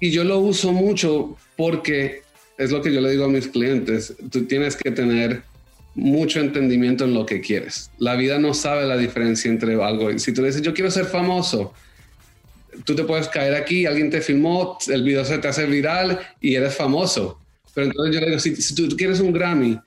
Y 0.00 0.10
yo 0.10 0.24
lo 0.24 0.40
uso 0.40 0.72
mucho 0.72 1.36
porque 1.56 2.22
es 2.58 2.70
lo 2.70 2.82
que 2.82 2.92
yo 2.92 3.00
le 3.00 3.10
digo 3.10 3.24
a 3.24 3.28
mis 3.28 3.48
clientes, 3.48 4.14
tú 4.30 4.44
tienes 4.44 4.76
que 4.76 4.90
tener 4.90 5.42
mucho 5.94 6.40
entendimiento 6.40 7.04
en 7.04 7.14
lo 7.14 7.26
que 7.26 7.40
quieres. 7.40 7.90
La 7.98 8.14
vida 8.14 8.38
no 8.38 8.54
sabe 8.54 8.86
la 8.86 8.96
diferencia 8.96 9.50
entre 9.50 9.82
algo. 9.82 10.18
Si 10.18 10.32
tú 10.32 10.42
dices, 10.42 10.62
yo 10.62 10.72
quiero 10.72 10.90
ser 10.90 11.04
famoso, 11.04 11.74
tú 12.84 12.94
te 12.94 13.04
puedes 13.04 13.28
caer 13.28 13.54
aquí, 13.54 13.86
alguien 13.86 14.10
te 14.10 14.20
filmó, 14.20 14.78
el 14.88 15.02
video 15.02 15.24
se 15.24 15.38
te 15.38 15.48
hace 15.48 15.66
viral 15.66 16.18
y 16.40 16.54
eres 16.54 16.74
famoso. 16.74 17.38
Pero 17.74 17.86
entonces 17.86 18.14
yo 18.14 18.20
le 18.20 18.26
digo, 18.26 18.38
si, 18.38 18.74
tú, 18.74 18.96
quieres 18.96 19.20
un 19.20 19.32
Grammy, 19.32 19.78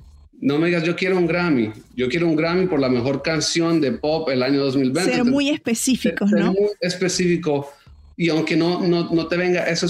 no 0.41 0.59
me 0.59 0.67
digas, 0.67 0.83
yo 0.83 0.95
quiero 0.95 1.17
un 1.17 1.27
Grammy. 1.27 1.71
Yo 1.95 2.09
quiero 2.09 2.27
un 2.27 2.35
Grammy 2.35 2.67
por 2.67 2.79
la 2.79 2.89
mejor 2.89 3.21
canción 3.21 3.79
de 3.79 3.93
pop 3.93 4.29
el 4.29 4.43
año 4.43 4.59
2020. 4.63 5.11
Ser 5.11 5.23
muy 5.23 5.49
específicos, 5.49 6.31
¿no? 6.31 6.37
Ser 6.37 6.61
muy 6.61 6.69
específico 6.81 7.71
y 8.17 8.29
aunque 8.29 8.55
no, 8.55 8.81
no, 8.81 9.09
no 9.11 9.27
te 9.27 9.37
venga 9.37 9.65
eso 9.65 9.87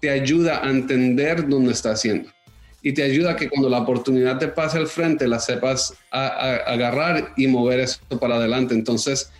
te 0.00 0.10
ayuda 0.10 0.64
a 0.64 0.70
entender 0.70 1.48
dónde 1.48 1.72
está 1.72 1.92
haciendo. 1.92 2.30
Y 2.82 2.92
te 2.94 3.02
ayuda 3.02 3.32
a 3.32 3.36
que 3.36 3.50
cuando 3.50 3.68
la 3.68 3.78
oportunidad 3.78 4.38
te 4.38 4.48
pase 4.48 4.78
al 4.78 4.86
frente, 4.86 5.28
la 5.28 5.38
sepas 5.38 5.94
agarrar 6.10 7.34
y 7.36 7.46
mover 7.46 7.80
eso 7.80 8.00
para 8.18 8.36
adelante. 8.36 8.74
Entonces, 8.74 9.30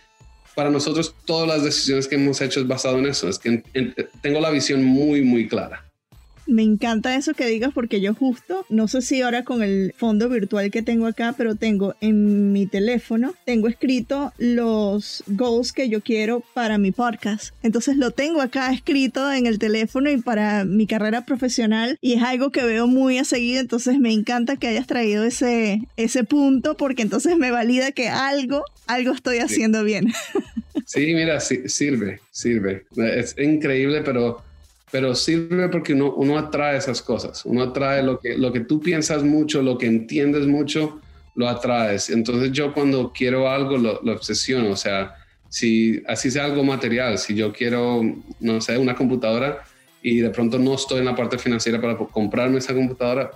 para 0.55 0.69
nosotros, 0.69 1.15
todas 1.25 1.49
las 1.49 1.65
decisiones 1.65 2.07
que 2.07 2.17
hemos 2.17 2.39
hecho 2.43 2.61
es 2.61 2.69
basado 2.69 2.99
en 2.99 3.07
eso. 3.07 3.31
Es 3.31 3.39
que 3.39 3.63
tengo 4.21 4.41
la 4.41 4.51
visión 4.51 4.85
muy, 4.85 5.23
muy 5.23 5.49
clara. 5.49 5.90
Me 6.51 6.65
encanta 6.65 7.15
eso 7.15 7.33
que 7.33 7.47
digas 7.47 7.71
porque 7.73 8.01
yo 8.01 8.13
justo, 8.13 8.67
no 8.69 8.89
sé 8.89 9.03
si 9.03 9.23
ahora 9.23 9.45
con 9.45 9.63
el 9.63 9.95
fondo 9.97 10.29
virtual 10.29 10.73
que 10.73 10.83
tengo 10.83 11.07
acá, 11.07 11.33
pero 11.39 11.55
tengo 11.55 11.95
en 12.01 12.51
mi 12.53 12.67
teléfono, 12.67 13.35
tengo 13.45 13.69
escrito 13.69 14.33
los 14.37 15.23
goals 15.29 15.73
que 15.73 15.89
yo 15.89 16.01
quiero 16.01 16.43
para 16.53 16.77
mi 16.77 16.91
podcast. 16.91 17.55
Entonces 17.63 17.97
lo 17.97 18.11
tengo 18.11 18.41
acá 18.41 18.73
escrito 18.73 19.33
en 19.33 19.47
el 19.47 19.61
teléfono 19.61 20.11
y 20.11 20.21
para 20.21 20.65
mi 20.65 20.89
carrera 20.89 21.25
profesional 21.25 21.97
y 22.01 22.15
es 22.15 22.23
algo 22.25 22.51
que 22.51 22.65
veo 22.65 22.89
muy 22.89 23.19
a 23.19 23.25
seguir, 23.25 23.59
entonces 23.59 24.01
me 24.01 24.13
encanta 24.13 24.57
que 24.57 24.67
hayas 24.67 24.89
traído 24.89 25.23
ese, 25.23 25.83
ese 25.97 26.25
punto 26.25 26.77
porque 26.77 27.03
entonces 27.03 27.37
me 27.39 27.53
valida 27.53 27.93
que 27.93 28.09
algo, 28.09 28.65
algo 28.89 29.13
estoy 29.13 29.39
haciendo 29.39 29.85
bien. 29.85 30.13
Sí, 30.87 31.15
mira, 31.15 31.39
sirve, 31.39 32.21
sirve. 32.33 32.85
Es 32.97 33.37
increíble, 33.39 34.03
pero 34.03 34.43
pero 34.91 35.15
sirve 35.15 35.69
porque 35.69 35.95
uno, 35.95 36.13
uno 36.15 36.39
atrae 36.39 36.77
esas 36.77 37.01
cosas, 37.03 37.45
uno 37.45 37.63
atrae 37.63 38.03
lo 38.03 38.19
que, 38.19 38.37
lo 38.37 38.53
que 38.53 38.61
tú 38.61 38.81
piensas 38.81 39.23
mucho, 39.23 39.63
lo 39.63 39.79
que 39.79 39.87
entiendes 39.87 40.47
mucho, 40.47 41.01
lo 41.37 41.49
atraes. 41.49 42.11
Entonces 42.11 42.53
yo 42.53 42.75
cuando 42.75 43.13
quiero 43.13 43.49
algo 43.49 43.79
lo, 43.79 44.01
lo 44.03 44.13
obsesiono, 44.13 44.71
o 44.71 44.77
sea, 44.77 45.15
si 45.49 46.03
así 46.07 46.31
sea 46.31 46.45
algo 46.45 46.65
material, 46.65 47.19
si 47.19 47.35
yo 47.35 47.53
quiero, 47.53 48.03
no 48.41 48.61
sé, 48.61 48.79
una 48.79 48.95
computadora 48.95 49.63
y 50.03 50.19
de 50.19 50.31
pronto 50.31 50.59
no 50.59 50.75
estoy 50.75 50.99
en 50.99 51.05
la 51.07 51.17
parte 51.17 51.39
financiera 51.39 51.81
para 51.81 51.97
comprarme 51.97 52.59
esa 52.59 52.75
computadora, 52.75 53.31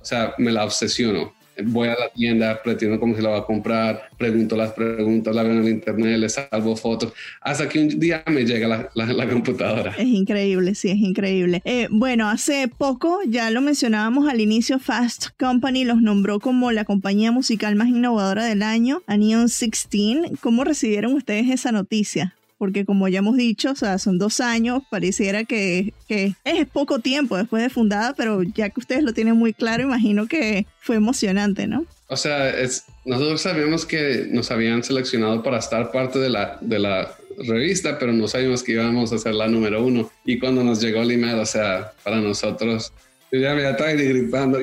o 0.00 0.04
sea, 0.04 0.34
me 0.38 0.52
la 0.52 0.64
obsesiono 0.64 1.32
voy 1.64 1.88
a 1.88 1.92
la 1.98 2.08
tienda, 2.14 2.62
pretendo 2.62 2.98
cómo 2.98 3.14
se 3.14 3.22
la 3.22 3.30
va 3.30 3.38
a 3.38 3.44
comprar, 3.44 4.02
pregunto 4.16 4.56
las 4.56 4.72
preguntas, 4.72 5.34
la 5.34 5.42
veo 5.42 5.52
en 5.52 5.58
el 5.58 5.68
internet, 5.68 6.18
le 6.18 6.28
salvo 6.28 6.76
fotos, 6.76 7.12
hasta 7.40 7.68
que 7.68 7.78
un 7.78 8.00
día 8.00 8.22
me 8.26 8.44
llega 8.44 8.68
la, 8.68 8.90
la, 8.94 9.28
computadora. 9.28 9.94
Es 9.98 10.06
increíble, 10.06 10.74
sí, 10.74 10.90
es 10.90 10.98
increíble. 10.98 11.60
Eh, 11.64 11.88
bueno, 11.90 12.28
hace 12.28 12.68
poco, 12.68 13.20
ya 13.26 13.50
lo 13.50 13.60
mencionábamos 13.60 14.28
al 14.28 14.40
inicio, 14.40 14.78
Fast 14.78 15.28
Company 15.38 15.84
los 15.84 16.00
nombró 16.00 16.40
como 16.40 16.72
la 16.72 16.84
compañía 16.84 17.32
musical 17.32 17.76
más 17.76 17.88
innovadora 17.88 18.44
del 18.44 18.62
año, 18.62 19.02
a 19.06 19.16
Neon 19.16 19.46
16. 19.46 20.38
¿Cómo 20.40 20.64
recibieron 20.64 21.14
ustedes 21.14 21.50
esa 21.50 21.72
noticia? 21.72 22.34
Porque 22.62 22.84
como 22.84 23.08
ya 23.08 23.18
hemos 23.18 23.36
dicho, 23.36 23.72
o 23.72 23.74
sea, 23.74 23.98
son 23.98 24.18
dos 24.18 24.38
años, 24.38 24.84
pareciera 24.88 25.42
que, 25.42 25.92
que, 26.06 26.34
es 26.44 26.64
poco 26.68 27.00
tiempo 27.00 27.36
después 27.36 27.60
de 27.60 27.70
fundada, 27.70 28.14
pero 28.16 28.44
ya 28.44 28.70
que 28.70 28.78
ustedes 28.78 29.02
lo 29.02 29.12
tienen 29.12 29.34
muy 29.34 29.52
claro, 29.52 29.82
imagino 29.82 30.28
que 30.28 30.64
fue 30.78 30.94
emocionante, 30.94 31.66
¿no? 31.66 31.86
O 32.06 32.16
sea, 32.16 32.50
es, 32.50 32.84
nosotros 33.04 33.42
sabíamos 33.42 33.84
que 33.84 34.28
nos 34.30 34.52
habían 34.52 34.84
seleccionado 34.84 35.42
para 35.42 35.58
estar 35.58 35.90
parte 35.90 36.20
de 36.20 36.28
la, 36.28 36.58
de 36.60 36.78
la 36.78 37.12
revista, 37.36 37.98
pero 37.98 38.12
no 38.12 38.28
sabíamos 38.28 38.62
que 38.62 38.74
íbamos 38.74 39.12
a 39.12 39.18
ser 39.18 39.34
la 39.34 39.48
número 39.48 39.84
uno. 39.84 40.08
Y 40.24 40.38
cuando 40.38 40.62
nos 40.62 40.80
llegó 40.80 41.02
el 41.02 41.10
email, 41.10 41.40
o 41.40 41.46
sea, 41.46 41.90
para 42.04 42.20
nosotros, 42.20 42.92
yo 43.32 43.40
ya 43.40 43.56
me 43.56 43.68
estaba 43.68 43.90
gritando. 43.90 44.60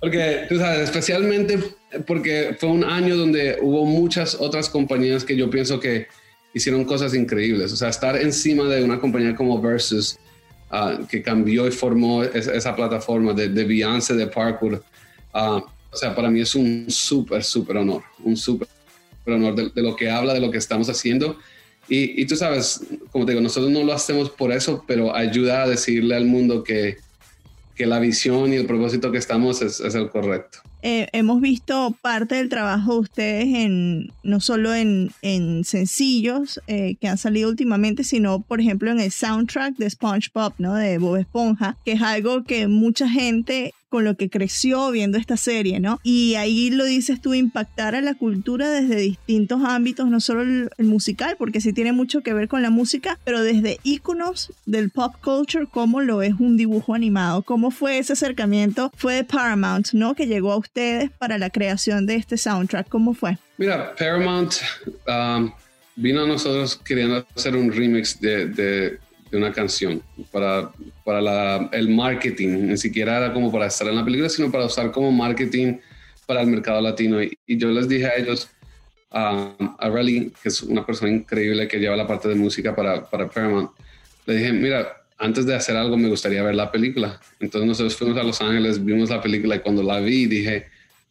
Porque, 0.00 0.46
tú 0.48 0.56
sabes, 0.56 0.80
especialmente 0.80 1.58
porque 2.06 2.56
fue 2.58 2.70
un 2.70 2.84
año 2.84 3.16
donde 3.16 3.58
hubo 3.60 3.84
muchas 3.84 4.34
otras 4.34 4.68
compañías 4.68 5.24
que 5.24 5.36
yo 5.36 5.50
pienso 5.50 5.78
que 5.78 6.06
hicieron 6.54 6.84
cosas 6.84 7.14
increíbles. 7.14 7.72
O 7.72 7.76
sea, 7.76 7.88
estar 7.88 8.16
encima 8.16 8.64
de 8.64 8.82
una 8.82 8.98
compañía 8.98 9.34
como 9.34 9.60
Versus, 9.60 10.18
ah, 10.70 10.98
que 11.08 11.22
cambió 11.22 11.66
y 11.66 11.70
formó 11.70 12.22
esa, 12.22 12.74
plataforma 12.74 13.34
de, 13.34 13.48
de 13.48 13.64
Beyoncé, 13.64 14.14
de 14.14 14.26
Parkour. 14.26 14.82
Ah, 15.34 15.62
o 15.92 15.96
sea, 15.96 16.14
para 16.14 16.30
mí 16.30 16.40
es 16.40 16.54
un 16.54 16.86
súper, 16.88 17.42
súper 17.44 17.76
honor, 17.76 18.02
un 18.22 18.36
súper 18.36 18.68
honor 19.26 19.54
de, 19.54 19.70
de, 19.70 19.82
lo 19.82 19.96
que 19.96 20.08
habla, 20.08 20.32
de 20.32 20.40
lo 20.40 20.50
que 20.50 20.58
estamos 20.58 20.88
haciendo. 20.88 21.36
Y, 21.88 22.22
y 22.22 22.26
tú 22.26 22.36
sabes, 22.36 22.80
como 23.10 23.26
te 23.26 23.32
digo, 23.32 23.42
nosotros 23.42 23.70
no 23.70 23.82
lo 23.82 23.92
hacemos 23.92 24.30
por 24.30 24.52
eso, 24.52 24.84
pero 24.86 25.14
ayuda 25.14 25.64
a 25.64 25.68
decirle 25.68 26.14
al 26.14 26.24
mundo 26.24 26.62
que, 26.62 26.98
que 27.80 27.86
la 27.86 27.98
visión 27.98 28.52
y 28.52 28.56
el 28.56 28.66
propósito 28.66 29.10
que 29.10 29.16
estamos 29.16 29.62
es, 29.62 29.80
el 29.80 30.10
correcto. 30.10 30.58
Eh, 30.82 31.08
hemos 31.14 31.40
visto 31.40 31.96
parte 32.02 32.34
del 32.34 32.50
trabajo 32.50 32.92
de 32.92 33.00
ustedes 33.00 33.44
en 33.46 34.12
no 34.22 34.40
solo 34.40 34.74
en, 34.74 35.12
en 35.22 35.64
sencillos 35.64 36.60
eh, 36.66 36.96
que 37.00 37.08
han 37.08 37.16
salido 37.16 37.48
últimamente, 37.48 38.04
sino 38.04 38.42
por 38.42 38.60
ejemplo 38.60 38.90
en 38.90 39.00
el 39.00 39.10
soundtrack 39.10 39.78
de 39.78 39.88
SpongeBob, 39.88 40.52
¿no? 40.58 40.74
De 40.74 40.98
Bob 40.98 41.16
Esponja, 41.16 41.78
que 41.82 41.92
es 41.92 42.02
algo 42.02 42.44
que 42.44 42.68
mucha 42.68 43.08
gente 43.08 43.72
con 43.90 44.04
lo 44.04 44.16
que 44.16 44.30
creció 44.30 44.90
viendo 44.90 45.18
esta 45.18 45.36
serie, 45.36 45.80
¿no? 45.80 46.00
Y 46.02 46.36
ahí 46.36 46.70
lo 46.70 46.84
dices 46.84 47.20
tú, 47.20 47.34
impactar 47.34 47.94
a 47.94 48.00
la 48.00 48.14
cultura 48.14 48.70
desde 48.70 48.96
distintos 48.96 49.62
ámbitos, 49.64 50.08
no 50.08 50.20
solo 50.20 50.42
el, 50.42 50.70
musical, 50.78 51.36
porque 51.38 51.60
sí 51.60 51.72
tiene 51.72 51.92
mucho 51.92 52.22
que 52.22 52.32
ver 52.32 52.48
con 52.48 52.62
la 52.62 52.70
música, 52.70 53.18
pero 53.24 53.42
desde 53.42 53.78
íconos 53.82 54.52
del 54.64 54.90
pop 54.90 55.14
culture, 55.22 55.66
como 55.66 56.00
lo 56.00 56.22
es 56.22 56.34
un 56.38 56.56
dibujo 56.56 56.94
animado. 56.94 57.42
¿Cómo 57.42 57.70
fue 57.70 57.98
ese 57.98 58.14
acercamiento? 58.14 58.90
Fue 58.96 59.14
de 59.14 59.24
Paramount, 59.24 59.88
¿no? 59.92 60.14
Que 60.14 60.26
llegó 60.26 60.52
a 60.52 60.56
ustedes 60.56 61.10
para 61.10 61.36
la 61.36 61.50
creación 61.50 62.06
de 62.06 62.14
este 62.14 62.36
soundtrack. 62.36 62.88
¿Cómo 62.88 63.12
fue? 63.12 63.38
Mira, 63.58 63.94
Paramount 63.96 64.54
um, 65.08 65.50
vino 65.96 66.22
a 66.22 66.26
nosotros 66.26 66.76
queriendo 66.76 67.26
hacer 67.34 67.56
un 67.56 67.72
remix 67.72 68.20
de 68.20 68.46
de 68.46 68.98
una 69.36 69.52
canción 69.52 70.02
para, 70.30 70.70
para 71.04 71.68
el 71.72 71.88
marketing, 71.88 72.68
ni 72.68 72.76
siquiera 72.76 73.18
era 73.18 73.32
como 73.32 73.50
para 73.50 73.66
estar 73.66 73.86
en 73.88 73.96
la 73.96 74.04
película, 74.04 74.28
sino 74.28 74.50
para 74.50 74.66
usar 74.66 74.90
como 74.90 75.12
marketing 75.12 75.78
para 76.26 76.42
el 76.42 76.48
mercado 76.48 76.80
latino. 76.80 77.22
Y, 77.22 77.38
yo 77.46 77.68
les 77.70 77.88
dije 77.88 78.06
a 78.06 78.16
ellos, 78.16 78.48
a, 79.10 79.52
a 79.78 79.88
Rally, 79.88 80.32
que 80.42 80.48
es 80.48 80.62
una 80.62 80.84
persona 80.84 81.10
increíble 81.10 81.66
que 81.68 81.78
lleva 81.78 81.96
la 81.96 82.06
parte 82.06 82.28
de 82.28 82.34
música 82.34 82.74
para, 82.74 83.08
para 83.08 83.28
Paramount, 83.28 83.70
le 84.26 84.34
dije, 84.34 84.52
mira, 84.52 84.96
antes 85.18 85.44
de 85.46 85.54
hacer 85.54 85.76
algo 85.76 85.96
me 85.96 86.08
gustaría 86.08 86.42
ver 86.42 86.54
la 86.54 86.70
película. 86.70 87.20
Entonces 87.40 87.68
nosotros 87.68 87.96
fuimos 87.96 88.16
a 88.18 88.22
Los 88.22 88.40
Ángeles, 88.40 88.84
vimos 88.84 89.10
la 89.10 89.20
película 89.20 89.56
y 89.56 89.60
cuando 89.60 89.82
la 89.82 90.00
vi 90.00 90.26
dije, 90.26 90.66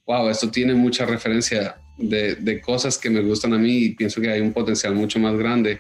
wow, 0.06 0.30
esto 0.30 0.50
tiene 0.50 0.74
mucha 0.74 1.06
referencia 1.06 1.78
de, 1.98 2.36
de 2.36 2.62
cosas 2.62 2.98
que 2.98 3.10
me 3.10 3.22
gustan 3.22 3.54
a 3.54 3.58
mí 3.58 3.78
y 3.78 3.90
pienso 3.96 4.20
que 4.22 4.30
hay 4.30 4.42
un 4.42 4.54
potencial 4.54 4.96
mucho 4.96 5.20
más 5.20 5.36
grande 5.38 5.80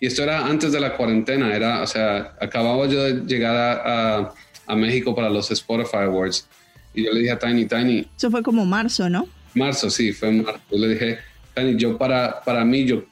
y 0.00 0.06
esto 0.06 0.22
era 0.22 0.46
antes 0.46 0.72
de 0.72 0.80
la 0.80 0.96
cuarentena, 0.96 1.54
era, 1.54 1.82
o 1.82 1.86
sea, 1.86 2.34
acababa 2.40 2.86
yo 2.86 3.02
de 3.02 3.26
llegar 3.26 3.56
a, 3.56 4.32
a, 4.66 4.76
México 4.76 5.14
para 5.14 5.28
los 5.28 5.50
Spotify 5.50 6.04
Awards. 6.04 6.46
Y 6.94 7.04
yo 7.04 7.12
le 7.12 7.20
dije 7.20 7.32
a 7.32 7.38
Tiny, 7.38 7.66
Tiny. 7.66 8.06
Eso 8.16 8.30
fue 8.30 8.42
como 8.42 8.64
marzo, 8.64 9.08
¿no? 9.10 9.28
Marzo, 9.54 9.90
sí, 9.90 10.12
fue 10.12 10.28
en 10.28 10.44
marzo. 10.44 10.60
Yo 10.70 10.78
le 10.78 10.88
dije, 10.88 11.18
Tiny, 11.54 11.76
yo 11.76 11.98
para, 11.98 12.42
para 12.44 12.64
mí, 12.64 12.84
yo 12.84 13.04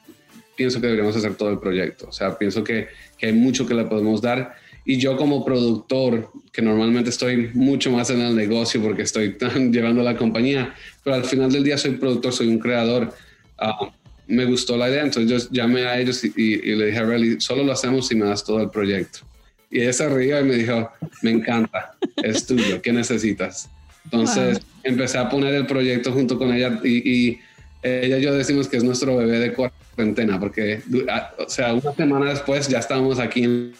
pienso 0.55 0.79
que 0.79 0.87
deberíamos 0.87 1.15
hacer 1.15 1.35
todo 1.35 1.49
el 1.49 1.59
proyecto. 1.59 2.07
O 2.07 2.11
sea, 2.11 2.37
pienso 2.37 2.63
que, 2.63 2.87
que 3.17 3.27
hay 3.27 3.33
mucho 3.33 3.65
que 3.65 3.73
le 3.73 3.83
podemos 3.83 4.21
dar. 4.21 4.55
Y 4.85 4.97
yo 4.97 5.17
como 5.17 5.43
productor, 5.43 6.31
que 6.53 6.61
normalmente 6.61 7.09
estoy 7.09 7.51
mucho 7.53 7.91
más 7.91 8.09
en 8.09 8.21
el 8.21 8.33
negocio 8.33 8.81
porque 8.81 9.01
estoy 9.01 9.37
llevando 9.71 10.01
la 10.03 10.15
compañía, 10.15 10.73
pero 11.03 11.17
al 11.17 11.25
final 11.25 11.51
del 11.51 11.65
día 11.65 11.77
soy 11.77 11.91
productor, 11.91 12.31
soy 12.31 12.47
un 12.47 12.59
creador. 12.59 13.13
Uh, 13.59 13.87
me 14.27 14.45
gustó 14.45 14.77
la 14.77 14.89
idea, 14.89 15.03
entonces 15.03 15.29
yo 15.29 15.49
llamé 15.51 15.85
a 15.85 15.99
ellos 15.99 16.23
y, 16.23 16.57
le 16.57 16.87
dije 16.87 16.97
a 16.97 17.03
Relly, 17.03 17.39
solo 17.39 17.63
lo 17.63 17.71
hacemos 17.71 18.07
si 18.07 18.15
me 18.15 18.25
das 18.25 18.43
todo 18.43 18.61
el 18.61 18.69
proyecto. 18.69 19.19
Y 19.69 19.81
ella 19.81 19.93
se 19.93 20.07
rió 20.09 20.39
y 20.39 20.43
me 20.43 20.55
dijo, 20.55 20.89
me 21.21 21.31
encanta, 21.31 21.95
es 22.17 22.45
tuyo, 22.45 22.81
¿qué 22.81 22.93
necesitas? 22.93 23.69
Entonces 24.05 24.59
empecé 24.83 25.17
a 25.17 25.29
poner 25.29 25.53
el 25.53 25.65
proyecto 25.65 26.11
junto 26.11 26.37
con 26.37 26.53
ella 26.53 26.79
y, 26.83 27.39
ella 27.83 28.17
y 28.17 28.21
yo 28.21 28.33
decimos 28.33 28.67
que 28.67 28.77
es 28.77 28.83
nuestro 28.83 29.17
bebé 29.17 29.39
de 29.39 29.53
cuarentena, 29.53 30.39
porque, 30.39 30.81
o 31.37 31.49
sea, 31.49 31.73
una 31.73 31.93
semana 31.93 32.29
después 32.29 32.67
ya 32.67 32.79
estábamos 32.79 33.19
aquí 33.19 33.43
en 33.43 33.73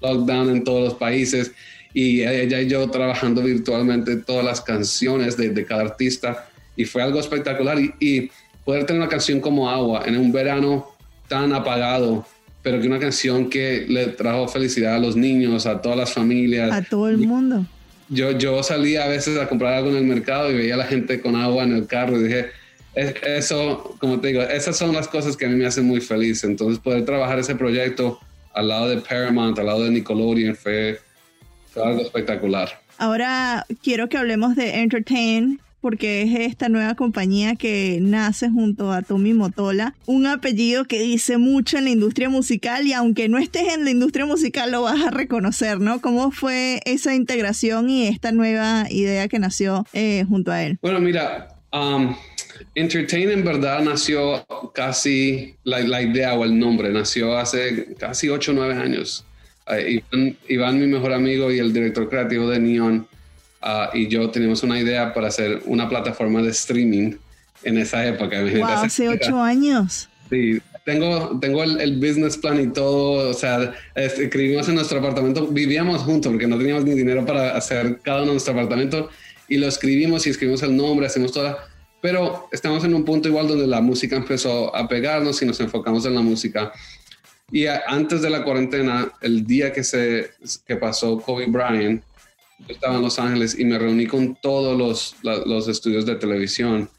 lockdown 0.00 0.50
en 0.50 0.64
todos 0.64 0.84
los 0.84 0.94
países 0.94 1.52
y 1.94 2.22
ella 2.22 2.60
y 2.60 2.68
yo 2.68 2.88
trabajando 2.90 3.42
virtualmente 3.42 4.16
todas 4.16 4.44
las 4.44 4.60
canciones 4.60 5.36
de, 5.36 5.50
de 5.50 5.64
cada 5.64 5.82
artista 5.82 6.48
y 6.76 6.84
fue 6.84 7.02
algo 7.02 7.18
espectacular 7.18 7.78
y 7.98 8.30
poder 8.68 8.84
tener 8.84 9.00
una 9.00 9.08
canción 9.08 9.40
como 9.40 9.70
Agua 9.70 10.02
en 10.04 10.18
un 10.18 10.30
verano 10.30 10.88
tan 11.26 11.54
apagado, 11.54 12.26
pero 12.62 12.78
que 12.78 12.86
una 12.86 12.98
canción 12.98 13.48
que 13.48 13.86
le 13.88 14.08
trajo 14.08 14.46
felicidad 14.46 14.96
a 14.96 14.98
los 14.98 15.16
niños, 15.16 15.64
a 15.64 15.80
todas 15.80 15.96
las 15.96 16.12
familias. 16.12 16.70
A 16.70 16.82
todo 16.82 17.08
el 17.08 17.16
mundo. 17.16 17.64
Yo, 18.10 18.32
yo 18.32 18.62
salía 18.62 19.04
a 19.04 19.08
veces 19.08 19.38
a 19.38 19.48
comprar 19.48 19.72
algo 19.72 19.88
en 19.88 19.96
el 19.96 20.04
mercado 20.04 20.50
y 20.50 20.54
veía 20.54 20.74
a 20.74 20.76
la 20.76 20.84
gente 20.84 21.22
con 21.22 21.34
agua 21.34 21.64
en 21.64 21.72
el 21.72 21.86
carro 21.86 22.20
y 22.20 22.24
dije, 22.24 22.50
eso, 22.94 23.96
como 24.00 24.20
te 24.20 24.28
digo, 24.28 24.42
esas 24.42 24.76
son 24.76 24.92
las 24.92 25.08
cosas 25.08 25.34
que 25.34 25.46
a 25.46 25.48
mí 25.48 25.54
me 25.54 25.64
hacen 25.64 25.86
muy 25.86 26.02
feliz. 26.02 26.44
Entonces 26.44 26.78
poder 26.78 27.06
trabajar 27.06 27.38
ese 27.38 27.54
proyecto 27.54 28.20
al 28.52 28.68
lado 28.68 28.90
de 28.90 28.98
Paramount, 28.98 29.58
al 29.58 29.64
lado 29.64 29.84
de 29.84 29.92
Nickelodeon, 29.92 30.54
fue, 30.54 31.00
fue 31.72 31.82
algo 31.82 32.02
espectacular. 32.02 32.68
Ahora 32.98 33.64
quiero 33.82 34.10
que 34.10 34.18
hablemos 34.18 34.56
de 34.56 34.82
Entertain, 34.82 35.58
porque 35.80 36.22
es 36.22 36.34
esta 36.40 36.68
nueva 36.68 36.94
compañía 36.94 37.56
que 37.56 37.98
nace 38.00 38.48
junto 38.48 38.92
a 38.92 39.02
Tommy 39.02 39.34
Motola, 39.34 39.94
un 40.06 40.26
apellido 40.26 40.84
que 40.84 41.00
dice 41.00 41.38
mucho 41.38 41.78
en 41.78 41.84
la 41.84 41.90
industria 41.90 42.28
musical 42.28 42.86
y 42.86 42.92
aunque 42.92 43.28
no 43.28 43.38
estés 43.38 43.74
en 43.74 43.84
la 43.84 43.90
industria 43.90 44.26
musical 44.26 44.72
lo 44.72 44.82
vas 44.82 45.00
a 45.06 45.10
reconocer, 45.10 45.80
¿no? 45.80 46.00
¿Cómo 46.00 46.30
fue 46.30 46.80
esa 46.84 47.14
integración 47.14 47.90
y 47.90 48.06
esta 48.06 48.32
nueva 48.32 48.86
idea 48.90 49.28
que 49.28 49.38
nació 49.38 49.86
eh, 49.92 50.24
junto 50.28 50.52
a 50.52 50.62
él? 50.62 50.78
Bueno, 50.82 51.00
mira, 51.00 51.48
um, 51.72 52.14
Entertain 52.74 53.30
en 53.30 53.44
verdad 53.44 53.82
nació 53.82 54.44
casi, 54.74 55.54
la, 55.64 56.02
idea 56.02 56.34
o 56.34 56.44
el 56.44 56.58
nombre 56.58 56.90
nació 56.92 57.36
hace 57.36 57.94
casi 57.98 58.28
8 58.28 58.52
o 58.52 58.54
9 58.54 58.74
años. 58.74 59.24
Eh, 59.70 60.02
Iván, 60.12 60.36
Iván, 60.48 60.80
mi 60.80 60.86
mejor 60.86 61.12
amigo 61.12 61.52
y 61.52 61.58
el 61.58 61.72
director 61.72 62.08
creativo 62.08 62.48
de 62.48 62.58
Neon, 62.58 63.06
Ah, 63.70 63.90
y 63.92 64.08
yo 64.08 64.30
teníamos 64.30 64.62
una 64.62 64.80
idea 64.80 65.12
para 65.12 65.28
hacer 65.28 65.60
una 65.66 65.90
plataforma 65.90 66.40
de 66.40 66.48
streaming 66.52 67.16
en 67.62 67.76
esa 67.76 68.06
época. 68.06 68.40
Wow, 68.40 68.64
hace 68.64 69.10
ocho 69.10 69.42
años. 69.42 70.08
Sí, 70.30 70.58
tengo, 70.86 71.38
tengo 71.38 71.62
el, 71.62 71.98
business 71.98 72.38
plan 72.38 72.58
y 72.62 72.68
todo, 72.68 73.28
o 73.28 73.34
sea, 73.34 73.74
escribimos 73.94 74.70
en 74.70 74.76
nuestro 74.76 75.00
apartamento, 75.00 75.48
vivíamos 75.48 76.00
juntos 76.00 76.32
porque 76.32 76.46
no 76.46 76.56
teníamos 76.56 76.86
ni 76.86 76.92
dinero 76.92 77.26
para 77.26 77.58
hacer 77.58 77.98
cada 78.02 78.22
uno 78.22 78.32
nuestro 78.32 78.54
apartamento 78.54 79.10
y 79.48 79.58
lo 79.58 79.68
escribimos 79.68 80.26
y 80.26 80.30
escribimos 80.30 80.62
el 80.62 80.74
nombre, 80.74 81.06
hacemos 81.06 81.32
toda, 81.32 81.68
pero 82.00 82.48
estamos 82.50 82.82
en 82.84 82.94
un 82.94 83.04
punto 83.04 83.28
igual 83.28 83.48
donde 83.48 83.66
la 83.66 83.82
música 83.82 84.16
empezó 84.16 84.74
a 84.74 84.88
pegarnos 84.88 85.42
y 85.42 85.44
nos 85.44 85.60
enfocamos 85.60 86.06
en 86.06 86.14
la 86.14 86.22
música. 86.22 86.72
Y 87.52 87.66
antes 87.66 88.22
de 88.22 88.30
la 88.30 88.44
cuarentena, 88.44 89.12
el 89.20 89.46
día 89.46 89.74
que, 89.74 89.84
se, 89.84 90.30
que 90.66 90.76
pasó 90.76 91.18
Kobe 91.18 91.46
Bryant, 91.48 92.02
yo 92.66 92.74
estaba 92.74 92.96
en 92.96 93.02
Los 93.02 93.18
Ángeles 93.18 93.58
y 93.58 93.64
me 93.64 93.78
reuní 93.78 94.06
con 94.06 94.34
todos 94.34 94.76
los, 94.76 95.16
los 95.22 95.68
estudios 95.68 96.04
de 96.06 96.16
televisión 96.16 96.90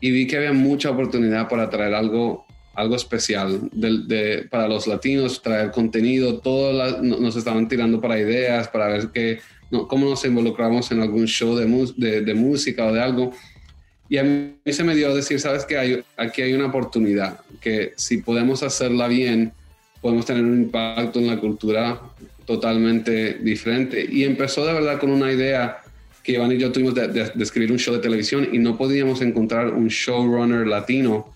y 0.00 0.10
vi 0.10 0.26
que 0.26 0.36
había 0.36 0.52
mucha 0.52 0.90
oportunidad 0.90 1.48
para 1.48 1.70
traer 1.70 1.94
algo, 1.94 2.46
algo 2.74 2.96
especial 2.96 3.68
de, 3.72 4.46
para 4.50 4.68
los 4.68 4.86
latinos, 4.86 5.40
traer 5.42 5.70
contenido, 5.70 6.38
todos 6.38 7.02
nos 7.02 7.36
estaban 7.36 7.68
tirando 7.68 8.00
para 8.00 8.18
ideas, 8.18 8.68
para 8.68 8.88
ver 8.88 9.08
que, 9.08 9.40
cómo 9.88 10.08
nos 10.08 10.24
involucramos 10.24 10.90
en 10.92 11.00
algún 11.00 11.26
show 11.26 11.56
de, 11.56 12.20
de, 12.20 12.34
música 12.34 12.86
o 12.86 12.92
de 12.92 13.00
algo. 13.00 13.32
Y 14.08 14.18
a 14.18 14.24
mí 14.24 14.54
se 14.66 14.84
me 14.84 14.94
dio 14.94 15.14
decir, 15.14 15.40
sabes 15.40 15.64
que 15.64 15.78
hay, 15.78 16.04
aquí 16.16 16.42
hay 16.42 16.52
una 16.52 16.66
oportunidad, 16.66 17.40
que 17.60 17.92
si 17.96 18.18
podemos 18.18 18.62
hacerla 18.62 19.08
bien, 19.08 19.52
podemos 20.00 20.26
tener 20.26 20.44
un 20.44 20.62
impacto 20.62 21.18
en 21.18 21.26
la 21.26 21.40
cultura 21.40 22.00
totalmente 22.46 23.34
diferente. 23.34 24.06
Y 24.10 24.24
empezó 24.24 24.64
de 24.64 24.72
verdad 24.72 24.98
con 24.98 25.10
una 25.10 25.30
idea 25.32 25.78
que 26.22 26.32
Iván 26.32 26.52
y 26.52 26.58
yo 26.58 26.72
tuvimos 26.72 26.94
de, 26.94 27.32
escribir 27.38 27.70
un 27.70 27.78
show 27.78 27.94
de 27.94 28.00
televisión 28.00 28.48
y 28.50 28.58
no 28.58 28.76
podíamos 28.78 29.20
encontrar 29.20 29.72
un 29.72 29.88
showrunner 29.88 30.66
latino 30.66 31.32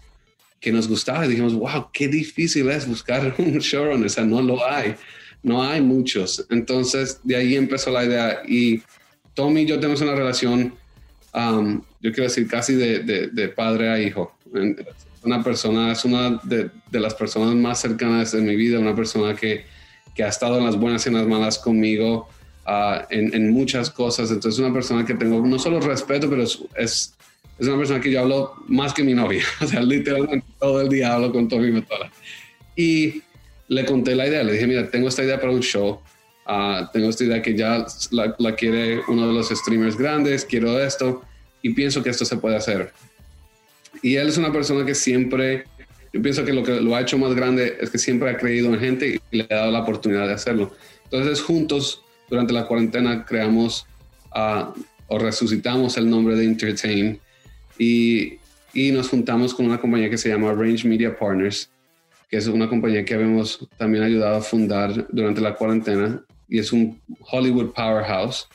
que 0.61 0.73
nos 0.73 0.89
gustaba. 0.89 1.27
Y 1.27 1.31
dijimos, 1.31 1.55
wow, 1.55 1.89
qué 1.93 2.09
difícil 2.09 2.71
es 2.71 2.87
buscar 2.87 3.35
un 3.39 3.59
showrunner. 3.59 4.07
O 4.07 4.09
sea, 4.09 4.25
no 4.25 4.41
lo 4.41 4.65
hay. 4.65 4.95
No 5.43 5.63
hay 5.63 5.81
muchos. 5.81 6.47
Entonces, 6.51 7.21
de 7.25 7.37
ahí 7.37 7.57
empezó 7.57 7.91
la 7.91 8.05
idea. 8.05 8.43
Y 8.47 8.83
Tommy 9.35 9.63
y 9.63 9.67
yo 9.67 9.81
tenemos 9.81 10.01
una 10.01 10.15
relación, 10.15 10.75
um, 11.35 11.83
yo 12.01 12.13
quiero 12.13 12.25
decir, 12.25 12.47
casi 12.47 12.75
de, 12.75 13.53
padre 13.57 13.89
a 13.89 14.01
hijo. 14.01 14.37
Una 15.23 15.43
persona, 15.43 15.93
es 15.93 16.05
una 16.05 16.41
de, 16.45 16.71
de 16.91 17.01
las 17.01 17.15
personas 17.15 17.55
más 17.55 17.81
cercanas 17.81 18.33
de 18.33 18.41
mi 18.41 18.57
vida, 18.57 18.79
una 18.79 18.95
persona 18.95 19.35
que 19.35 19.65
que 20.21 20.25
ha 20.25 20.29
estado 20.29 20.59
en 20.59 20.67
las 20.67 20.77
buenas 20.77 21.07
y 21.07 21.09
en 21.09 21.15
las 21.15 21.27
malas 21.27 21.59
conmigo 21.59 22.29
ah, 22.67 23.07
en, 23.09 23.51
muchas 23.55 23.89
cosas. 23.89 24.31
Entonces, 24.31 24.53
es 24.53 24.59
una 24.59 24.71
persona 24.71 25.07
que 25.07 25.15
tengo 25.15 25.41
no 25.47 25.59
solo 25.59 25.81
respeto, 25.81 26.29
pero 26.29 26.43
es, 26.43 26.59
es, 26.77 27.15
una 27.59 27.79
persona 27.79 28.03
que 28.03 28.11
yo 28.11 28.21
hablo 28.21 28.53
más 28.67 28.93
que 28.93 29.03
mi 29.03 29.15
novia. 29.15 29.43
O 29.63 29.67
sea, 29.67 29.81
literalmente 29.81 30.47
todo 30.59 30.83
el 30.83 30.91
día 30.91 31.15
hablo 31.15 31.33
con 31.33 31.49
Tommy 31.49 31.71
Metola. 31.71 32.13
Y 32.77 33.23
le 33.69 33.87
conté 33.87 34.15
la 34.15 34.27
idea, 34.29 34.43
le 34.43 34.53
dije, 34.53 34.67
mira, 34.67 34.91
tengo 34.91 35.09
esta 35.09 35.25
idea 35.25 35.41
para 35.41 35.53
un 35.53 35.63
show. 35.63 36.01
Ah, 36.45 36.91
tengo 36.93 37.09
esta 37.09 37.25
idea 37.25 37.41
que 37.41 37.57
ya 37.57 37.87
la, 38.11 38.35
la, 38.39 38.55
quiere 38.55 39.01
uno 39.09 39.27
de 39.27 39.33
los 39.33 39.49
streamers 39.49 39.97
grandes, 39.97 40.45
quiero 40.45 40.79
esto 40.79 41.23
y 41.63 41.73
pienso 41.73 42.03
que 42.03 42.11
esto 42.11 42.27
se 42.27 42.37
puede 42.37 42.57
hacer. 42.57 42.93
Y 44.03 44.17
él 44.17 44.29
es 44.29 44.37
una 44.37 44.53
persona 44.53 44.85
que 44.85 44.95
siempre 44.95 45.65
yo 46.13 46.23
pienso 46.23 46.45
que 46.45 46.53
lo 46.53 46.63
que 46.63 46.81
lo 46.81 46.97
ha 46.97 47.01
hecho 47.01 47.19
más 47.19 47.35
grande 47.35 47.77
es 47.81 47.91
que 47.91 47.99
siempre 47.99 48.31
ha 48.31 48.37
creído 48.37 48.73
en 48.73 48.81
gente 48.81 49.21
y 49.31 49.37
le 49.37 49.47
ha 49.51 49.55
dado 49.55 49.71
la 49.71 49.81
oportunidad 49.81 50.27
de 50.27 50.35
hacerlo. 50.35 50.75
Entonces, 51.05 51.41
juntos, 51.41 52.03
durante 52.29 52.53
la 52.53 52.67
cuarentena, 52.67 53.25
creamos 53.25 53.87
uh, 54.35 54.73
o 55.07 55.19
resucitamos 55.19 55.97
el 55.97 56.09
nombre 56.09 56.37
de 56.37 56.45
Entertain 56.45 57.19
y, 57.79 58.39
y, 58.73 58.93
nos 58.93 59.09
juntamos 59.09 59.55
con 59.55 59.67
una 59.67 59.81
compañía 59.81 60.11
que 60.11 60.19
se 60.19 60.29
llama 60.29 60.53
Range 60.53 60.87
Media 60.87 61.17
Partners, 61.17 61.71
que 62.29 62.37
es 62.37 62.47
una 62.47 62.69
compañía 62.69 63.05
que 63.05 63.15
habíamos 63.15 63.69
también 63.77 64.05
ayudado 64.05 64.37
a 64.37 64.43
fundar 64.43 65.07
durante 65.11 65.41
la 65.41 65.55
cuarentena 65.55 66.23
y 66.49 66.59
es 66.59 66.73
un 66.73 67.01
Hollywood 67.21 67.73
powerhouse. 67.73 68.49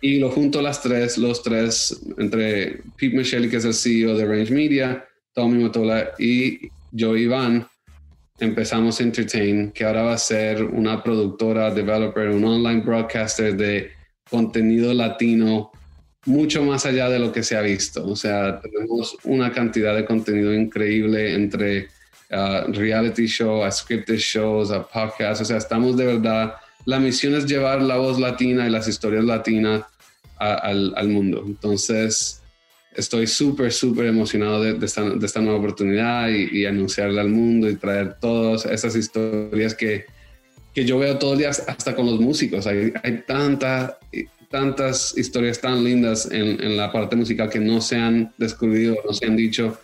y 0.00 0.18
lo 0.18 0.30
junto 0.30 0.60
las 0.60 0.82
tres, 0.82 1.16
los 1.16 1.42
tres, 1.42 1.98
entre 2.18 2.82
Pete 2.96 3.16
Michelle, 3.16 3.48
que 3.48 3.56
es 3.56 3.64
el 3.64 3.74
CEO 3.74 4.16
de 4.16 4.26
Range 4.26 4.52
Media, 4.52 5.06
Tommy 5.32 5.62
Motola 5.62 6.10
y 6.18 6.70
yo, 6.96 7.16
Iván, 7.16 7.68
empezamos 8.38 9.00
Entertain, 9.00 9.70
que 9.72 9.84
ahora 9.84 10.02
va 10.02 10.12
a 10.14 10.18
ser 10.18 10.62
una 10.64 11.02
productora, 11.02 11.72
developer, 11.72 12.30
un 12.30 12.44
online 12.44 12.80
broadcaster 12.80 13.56
de 13.56 13.90
contenido 14.30 14.92
latino 14.92 15.70
mucho 16.24 16.62
más 16.62 16.86
allá 16.86 17.08
de 17.08 17.18
lo 17.18 17.32
que 17.32 17.42
se 17.42 17.56
ha 17.56 17.60
visto. 17.60 18.06
O 18.06 18.16
sea, 18.16 18.60
tenemos 18.60 19.16
una 19.24 19.52
cantidad 19.52 19.94
de 19.94 20.04
contenido 20.04 20.52
increíble 20.52 21.34
entre 21.34 21.88
uh, 22.30 22.72
reality 22.72 23.26
show, 23.26 23.62
scripted 23.70 24.16
shows, 24.16 24.70
podcasts. 24.92 25.42
O 25.42 25.44
sea, 25.44 25.58
estamos 25.58 25.96
de 25.96 26.06
verdad, 26.06 26.54
la 26.84 26.98
misión 26.98 27.34
es 27.34 27.46
llevar 27.46 27.80
la 27.80 27.96
voz 27.96 28.18
latina 28.18 28.66
y 28.66 28.70
las 28.70 28.88
historias 28.88 29.24
latinas 29.24 29.84
al, 30.38 30.92
al, 30.96 31.08
mundo. 31.08 31.44
Entonces, 31.46 32.42
estoy 32.96 33.26
súper, 33.26 33.72
súper 33.72 34.06
emocionado 34.06 34.62
de, 34.62 34.74
de, 34.74 34.86
esta, 34.86 35.02
de, 35.02 35.26
esta, 35.26 35.40
nueva 35.40 35.58
oportunidad 35.58 36.28
y, 36.28 36.60
y, 36.60 36.66
anunciarla 36.66 37.20
al 37.20 37.28
mundo 37.28 37.68
y 37.68 37.76
traer 37.76 38.16
todas 38.20 38.66
esas 38.66 38.96
historias 38.96 39.74
que, 39.74 40.06
que 40.74 40.84
yo 40.84 40.98
veo 40.98 41.18
todos 41.18 41.34
los 41.34 41.38
días, 41.38 41.64
hasta 41.66 41.94
con 41.94 42.06
los 42.06 42.20
músicos. 42.20 42.66
Hay, 42.66 42.92
hay 43.02 43.22
tanta 43.26 43.98
tantas 44.50 45.16
historias 45.18 45.60
tan 45.60 45.82
lindas 45.82 46.30
en, 46.30 46.62
en, 46.62 46.76
la 46.76 46.92
parte 46.92 47.16
musical 47.16 47.50
que 47.50 47.58
no 47.58 47.80
se 47.80 47.96
han 47.96 48.32
descubierto, 48.38 49.02
no 49.04 49.12
se 49.12 49.26
han 49.26 49.36
dicho, 49.36 49.76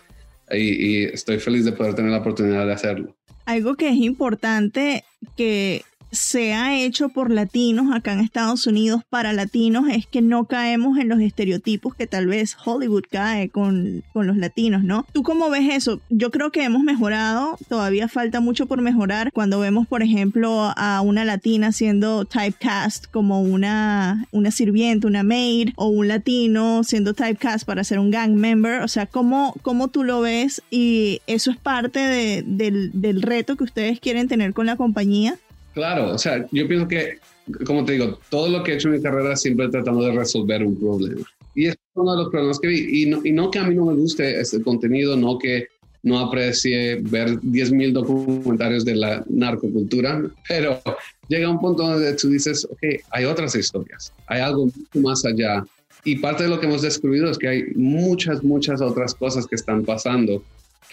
y, 0.51 1.01
y 1.01 1.03
estoy 1.03 1.37
feliz 1.39 1.65
de 1.65 1.73
poder 1.73 1.95
tener 1.95 2.11
la 2.11 2.19
oportunidad 2.19 2.65
de 2.65 2.73
hacerlo. 2.73 3.15
Algo 3.45 3.75
que 3.75 3.89
es 3.89 3.95
importante 3.95 5.03
que 5.35 5.83
se 6.13 6.53
ha 6.53 6.77
hecho 6.77 7.09
por 7.09 7.31
latinos 7.31 7.93
acá 7.93 8.13
en 8.13 8.19
Estados 8.19 8.67
Unidos 8.67 9.01
para 9.09 9.33
latinos 9.33 9.85
es 9.89 10.05
que 10.05 10.21
no 10.21 10.45
caemos 10.45 10.99
en 10.99 11.09
los 11.09 11.19
estereotipos 11.19 11.95
que 11.95 12.05
tal 12.07 12.27
vez 12.27 12.55
Hollywood 12.63 13.03
cae 13.09 13.49
con, 13.49 14.03
con 14.13 14.27
los 14.27 14.37
latinos, 14.37 14.83
¿no? 14.83 15.05
¿Tú 15.11 15.23
cómo 15.23 15.49
ves 15.49 15.73
eso? 15.73 15.99
Yo 16.09 16.29
creo 16.29 16.51
que 16.51 16.63
hemos 16.63 16.83
mejorado, 16.83 17.57
todavía 17.67 18.07
falta 18.07 18.39
mucho 18.39 18.67
por 18.67 18.81
mejorar 18.81 19.31
cuando 19.33 19.59
vemos, 19.59 19.87
por 19.87 20.03
ejemplo, 20.03 20.71
a 20.77 21.01
una 21.01 21.25
latina 21.25 21.71
siendo 21.71 22.25
typecast 22.25 23.07
como 23.07 23.41
una, 23.41 24.27
una 24.31 24.51
sirviente, 24.51 25.07
una 25.07 25.23
maid, 25.23 25.71
o 25.75 25.87
un 25.87 26.07
latino 26.07 26.83
siendo 26.83 27.13
typecast 27.13 27.65
para 27.65 27.83
ser 27.83 27.97
un 27.97 28.11
gang 28.11 28.33
member, 28.33 28.81
o 28.81 28.87
sea, 28.87 29.07
¿cómo, 29.07 29.55
cómo 29.63 29.87
tú 29.87 30.03
lo 30.03 30.21
ves? 30.21 30.61
Y 30.69 31.21
eso 31.25 31.49
es 31.49 31.57
parte 31.57 31.99
de, 31.99 32.43
del, 32.45 32.91
del 32.93 33.23
reto 33.23 33.55
que 33.55 33.63
ustedes 33.63 33.99
quieren 33.99 34.27
tener 34.27 34.53
con 34.53 34.67
la 34.67 34.75
compañía. 34.75 35.39
Claro, 35.73 36.11
o 36.11 36.17
sea, 36.17 36.45
yo 36.51 36.67
pienso 36.67 36.87
que, 36.87 37.17
como 37.65 37.83
te 37.83 37.93
digo, 37.93 38.19
todo 38.29 38.49
lo 38.49 38.63
que 38.63 38.71
he 38.71 38.75
hecho 38.75 38.89
en 38.89 38.95
mi 38.95 39.01
carrera 39.01 39.35
siempre 39.35 39.69
tratando 39.69 40.03
de 40.03 40.11
resolver 40.11 40.63
un 40.63 40.79
problema. 40.79 41.25
Y 41.55 41.67
es 41.67 41.77
uno 41.95 42.15
de 42.15 42.23
los 42.23 42.29
problemas 42.29 42.59
que 42.59 42.67
vi. 42.67 43.03
Y 43.03 43.05
no, 43.07 43.21
y 43.23 43.31
no 43.31 43.51
que 43.51 43.59
a 43.59 43.63
mí 43.63 43.75
no 43.75 43.85
me 43.85 43.93
guste 43.95 44.39
este 44.39 44.61
contenido, 44.61 45.17
no 45.17 45.37
que 45.37 45.67
no 46.03 46.19
aprecie 46.19 46.97
ver 47.01 47.39
10.000 47.39 47.93
documentarios 47.93 48.83
de 48.85 48.95
la 48.95 49.23
narcocultura, 49.29 50.21
pero 50.47 50.81
llega 51.29 51.49
un 51.49 51.59
punto 51.59 51.83
donde 51.83 52.13
tú 52.13 52.29
dices, 52.29 52.65
ok, 52.69 53.01
hay 53.11 53.25
otras 53.25 53.55
historias, 53.55 54.13
hay 54.27 54.41
algo 54.41 54.65
mucho 54.65 54.99
más 54.99 55.25
allá. 55.25 55.65
Y 56.03 56.17
parte 56.17 56.43
de 56.43 56.49
lo 56.49 56.59
que 56.59 56.65
hemos 56.65 56.81
descubierto 56.81 57.31
es 57.31 57.37
que 57.37 57.47
hay 57.47 57.63
muchas, 57.75 58.43
muchas 58.43 58.81
otras 58.81 59.15
cosas 59.15 59.47
que 59.47 59.55
están 59.55 59.85
pasando 59.85 60.43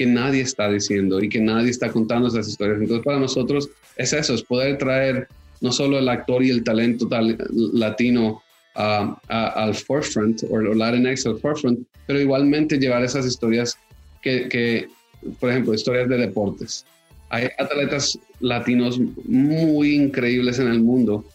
que 0.01 0.07
nadie 0.07 0.41
está 0.41 0.71
diciendo 0.71 1.23
y 1.23 1.29
que 1.29 1.43
nadie 1.43 1.69
está 1.69 1.91
contando 1.91 2.29
esas 2.29 2.49
historias. 2.49 2.81
Entonces, 2.81 3.05
para 3.05 3.19
nosotros 3.19 3.69
es 3.97 4.15
eso, 4.15 4.33
es 4.33 4.43
poder 4.43 4.79
traer 4.79 5.29
no 5.61 5.73
solo 5.73 5.99
el 5.99 6.09
actor 6.09 6.43
y 6.43 6.49
el 6.49 6.65
talento 6.65 7.07
tal, 7.07 7.37
latino 7.75 8.43
uh, 8.77 9.15
a, 9.29 9.53
al 9.57 9.75
forefront, 9.75 10.43
o 10.49 10.59
Latinx 10.59 11.27
al 11.27 11.39
forefront, 11.39 11.81
pero 12.07 12.19
igualmente 12.19 12.79
llevar 12.79 13.05
esas 13.05 13.27
historias 13.27 13.77
que, 14.23 14.49
que, 14.49 14.89
por 15.39 15.51
ejemplo, 15.51 15.75
historias 15.75 16.09
de 16.09 16.17
deportes. 16.17 16.87
Hay 17.29 17.49
atletas 17.59 18.19
latinos 18.41 18.99
muy 19.27 19.97
increíbles 19.97 20.59
en 20.61 20.69
el 20.69 20.81
mundo 20.81 21.27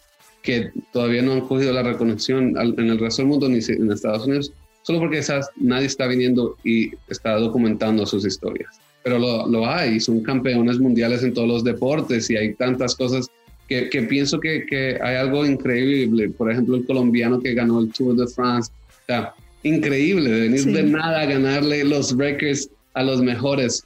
que 0.42 0.72
todavía 0.92 1.22
no 1.22 1.34
han 1.34 1.42
cogido 1.42 1.72
la 1.72 1.84
reconexión 1.84 2.56
en 2.58 2.90
el 2.90 2.98
resto 2.98 3.22
del 3.22 3.28
mundo 3.28 3.48
ni 3.48 3.60
en 3.64 3.92
Estados 3.92 4.26
Unidos, 4.26 4.52
solo 4.86 5.00
porque 5.00 5.18
esas, 5.18 5.50
nadie 5.56 5.86
está 5.86 6.06
viniendo 6.06 6.56
y 6.62 6.92
está 7.08 7.34
documentando 7.34 8.06
sus 8.06 8.24
historias. 8.24 8.70
Pero 9.02 9.18
lo, 9.18 9.46
lo, 9.48 9.66
hay, 9.66 9.98
son 9.98 10.22
campeones 10.22 10.78
mundiales 10.78 11.24
en 11.24 11.34
todos 11.34 11.48
los 11.48 11.64
deportes 11.64 12.30
y 12.30 12.36
hay 12.36 12.54
tantas 12.54 12.94
cosas 12.94 13.28
que, 13.68 13.90
que 13.90 14.02
pienso 14.02 14.38
que, 14.38 14.64
que, 14.64 14.96
hay 15.02 15.16
algo 15.16 15.44
increíble. 15.44 16.28
Por 16.28 16.52
ejemplo, 16.52 16.76
el 16.76 16.86
colombiano 16.86 17.40
que 17.40 17.52
ganó 17.54 17.80
el 17.80 17.92
Tour 17.92 18.14
de 18.14 18.28
France. 18.28 18.70
O 18.88 19.06
sea, 19.06 19.34
increíble, 19.64 20.30
de 20.30 20.40
venir 20.42 20.60
sí. 20.60 20.72
de 20.72 20.84
nada 20.84 21.22
a 21.22 21.26
ganarle 21.26 21.82
los 21.82 22.16
records 22.16 22.70
a 22.94 23.02
los 23.02 23.20
mejores. 23.20 23.82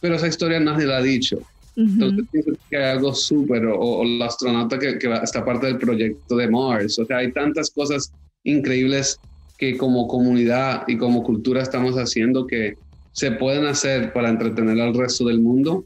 Pero 0.00 0.14
esa 0.14 0.28
historia 0.28 0.60
nadie 0.60 0.86
la 0.86 0.96
ha 0.96 1.02
dicho. 1.02 1.36
Uh 1.76 1.82
-huh. 1.82 1.92
Entonces 1.92 2.24
pienso 2.32 2.52
que 2.70 2.76
hay 2.78 2.96
algo 2.96 3.14
súper, 3.14 3.66
o, 3.66 3.78
o, 3.78 4.02
el 4.02 4.22
astronauta 4.22 4.78
que, 4.78 4.98
que 4.98 5.12
está 5.22 5.44
parte 5.44 5.66
del 5.66 5.76
proyecto 5.76 6.36
de 6.36 6.48
Mars. 6.48 6.98
O 6.98 7.04
sea, 7.04 7.18
hay 7.18 7.32
tantas 7.32 7.70
cosas 7.70 8.10
increíbles 8.44 9.20
que 9.58 9.76
como 9.76 10.06
comunidad 10.06 10.84
y 10.86 10.96
como 10.96 11.22
cultura 11.24 11.60
estamos 11.60 11.96
haciendo 11.96 12.46
que 12.46 12.76
se 13.12 13.32
pueden 13.32 13.66
hacer 13.66 14.12
para 14.12 14.28
entretener 14.28 14.80
al 14.80 14.94
resto 14.94 15.26
del 15.26 15.40
mundo, 15.40 15.84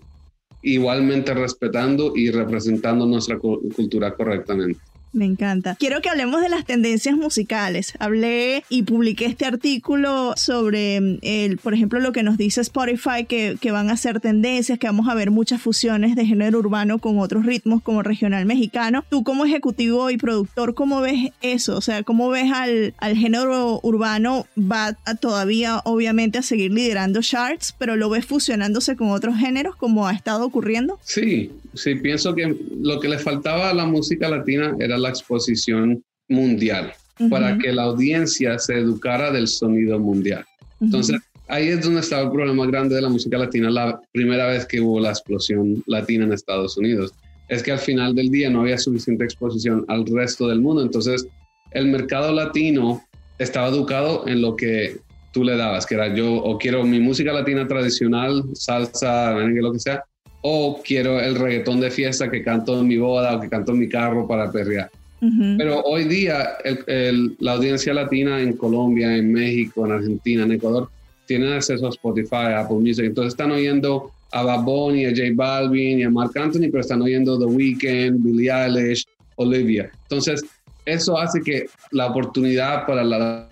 igualmente 0.62 1.32
respetando 1.32 2.12
y 2.14 2.30
representando 2.30 3.06
nuestra 3.06 3.38
cultura 3.38 4.14
correctamente. 4.14 4.78
Me 5.12 5.26
encanta. 5.26 5.76
Quiero 5.78 6.00
que 6.00 6.08
hablemos 6.08 6.40
de 6.40 6.48
las 6.48 6.64
tendencias 6.64 7.16
musicales. 7.16 7.94
Hablé 7.98 8.64
y 8.68 8.84
publiqué 8.84 9.26
este 9.26 9.44
artículo 9.44 10.32
sobre, 10.36 11.00
mm, 11.00 11.18
el, 11.22 11.58
por 11.58 11.74
ejemplo, 11.74 12.00
lo 12.00 12.12
que 12.12 12.22
nos 12.22 12.38
dice 12.38 12.62
Spotify, 12.62 13.26
que, 13.28 13.58
que, 13.60 13.72
van 13.72 13.90
a 13.90 13.96
ser 13.96 14.20
tendencias, 14.20 14.78
que 14.78 14.86
vamos 14.86 15.08
a 15.08 15.14
ver 15.14 15.30
muchas 15.30 15.60
fusiones 15.60 16.16
de 16.16 16.26
género 16.26 16.58
urbano 16.58 16.98
con 16.98 17.18
otros 17.18 17.44
ritmos 17.44 17.82
como 17.82 18.02
regional 18.02 18.46
mexicano. 18.46 19.04
Tú 19.10 19.22
como 19.22 19.44
ejecutivo 19.44 20.10
y 20.10 20.16
productor, 20.16 20.74
¿cómo 20.74 21.00
ves 21.00 21.30
eso? 21.42 21.76
O 21.76 21.80
sea, 21.80 22.02
¿cómo 22.02 22.28
ves 22.28 22.50
al, 22.50 22.94
al 22.98 23.16
género 23.16 23.80
urbano? 23.82 24.46
Va 24.58 24.94
todavía, 25.20 25.80
obviamente, 25.84 26.38
a 26.38 26.42
seguir 26.42 26.72
liderando 26.72 27.20
charts, 27.20 27.74
pero 27.78 27.96
lo 27.96 28.08
ves 28.08 28.24
fusionándose 28.24 28.96
con 28.96 29.10
otros 29.10 29.36
géneros 29.36 29.76
como 29.76 30.06
ha 30.06 30.12
estado 30.12 30.44
ocurriendo? 30.44 30.98
Sí, 31.02 31.50
sí, 31.74 31.94
pienso 31.96 32.34
que 32.34 32.56
lo 32.80 33.00
que 33.00 33.08
le 33.08 33.18
faltaba 33.18 33.70
a 33.70 33.74
la 33.74 33.86
música 33.86 34.28
latina 34.28 34.74
era 34.78 34.98
la 34.98 35.08
exposición 35.08 36.02
mundial 36.28 36.92
uh 37.18 37.24
-huh. 37.24 37.30
para 37.30 37.58
que 37.58 37.72
la 37.72 37.84
audiencia 37.84 38.58
se 38.58 38.78
educara 38.78 39.30
del 39.30 39.48
sonido 39.48 39.98
mundial. 39.98 40.44
Entonces, 40.80 41.16
uh 41.16 41.18
-huh. 41.18 41.42
ahí 41.48 41.68
es 41.68 41.82
donde 41.82 42.00
estaba 42.00 42.22
el 42.22 42.30
problema 42.30 42.66
grande 42.66 42.94
de 42.94 43.02
la 43.02 43.08
música 43.08 43.38
latina 43.38 43.70
la 43.70 44.00
primera 44.12 44.46
vez 44.46 44.66
que 44.66 44.80
hubo 44.80 45.00
la 45.00 45.10
explosión 45.10 45.82
latina 45.86 46.24
en 46.24 46.32
Estados 46.32 46.76
Unidos. 46.76 47.12
Es 47.48 47.62
que 47.62 47.72
al 47.72 47.78
final 47.78 48.14
del 48.14 48.30
día 48.30 48.48
no 48.50 48.60
había 48.60 48.78
suficiente 48.78 49.24
exposición 49.24 49.84
al 49.88 50.06
resto 50.06 50.48
del 50.48 50.60
mundo. 50.60 50.82
Entonces, 50.82 51.26
el 51.72 51.86
mercado 51.86 52.32
latino 52.32 53.02
estaba 53.38 53.68
educado 53.68 54.26
en 54.26 54.40
lo 54.40 54.56
que 54.56 54.98
tú 55.32 55.44
le 55.44 55.56
dabas, 55.56 55.86
que 55.86 55.94
era 55.94 56.14
yo 56.14 56.34
o 56.34 56.58
quiero 56.58 56.84
mi 56.84 57.00
música 57.00 57.32
latina 57.32 57.66
tradicional, 57.66 58.44
salsa, 58.54 59.32
lo 59.34 59.72
que 59.72 59.78
sea, 59.78 60.04
o 60.42 60.80
quiero 60.84 61.20
el 61.20 61.36
reggaetón 61.36 61.80
de 61.80 61.90
fiesta 61.90 62.30
que 62.30 62.42
canto 62.42 62.78
en 62.78 62.86
mi 62.86 62.98
boda 62.98 63.36
o 63.36 63.40
que 63.40 63.48
canto 63.48 63.72
en 63.72 63.78
mi 63.78 63.88
carro 63.88 64.26
para 64.26 64.50
perrear. 64.50 64.90
Uh 65.20 65.26
-huh. 65.26 65.56
Pero 65.56 65.80
hoy 65.82 66.04
día 66.04 66.56
el, 66.64 66.78
el, 66.86 67.36
la 67.38 67.52
audiencia 67.52 67.94
latina 67.94 68.40
en 68.40 68.54
Colombia, 68.54 69.16
en 69.16 69.32
México, 69.32 69.86
en 69.86 69.92
Argentina, 69.92 70.42
en 70.42 70.52
Ecuador, 70.52 70.88
tienen 71.26 71.52
acceso 71.52 71.86
a 71.86 71.90
Spotify, 71.90 72.50
a 72.54 72.60
Apple 72.60 72.78
Music. 72.78 73.04
Entonces 73.04 73.32
están 73.32 73.52
oyendo 73.52 74.10
a 74.32 74.42
Bad 74.42 74.64
Bunny, 74.64 75.06
a 75.06 75.10
J 75.10 75.22
Balvin 75.34 76.00
y 76.00 76.02
a 76.02 76.10
Mark 76.10 76.32
Anthony, 76.36 76.68
pero 76.70 76.80
están 76.80 77.02
oyendo 77.02 77.38
The 77.38 77.44
Weeknd, 77.44 78.22
Billie 78.22 78.50
Eilish, 78.50 79.06
Olivia. 79.36 79.90
Entonces 80.02 80.44
eso 80.84 81.16
hace 81.18 81.40
que 81.40 81.66
la 81.92 82.06
oportunidad 82.06 82.86
para 82.86 83.04
la 83.04 83.48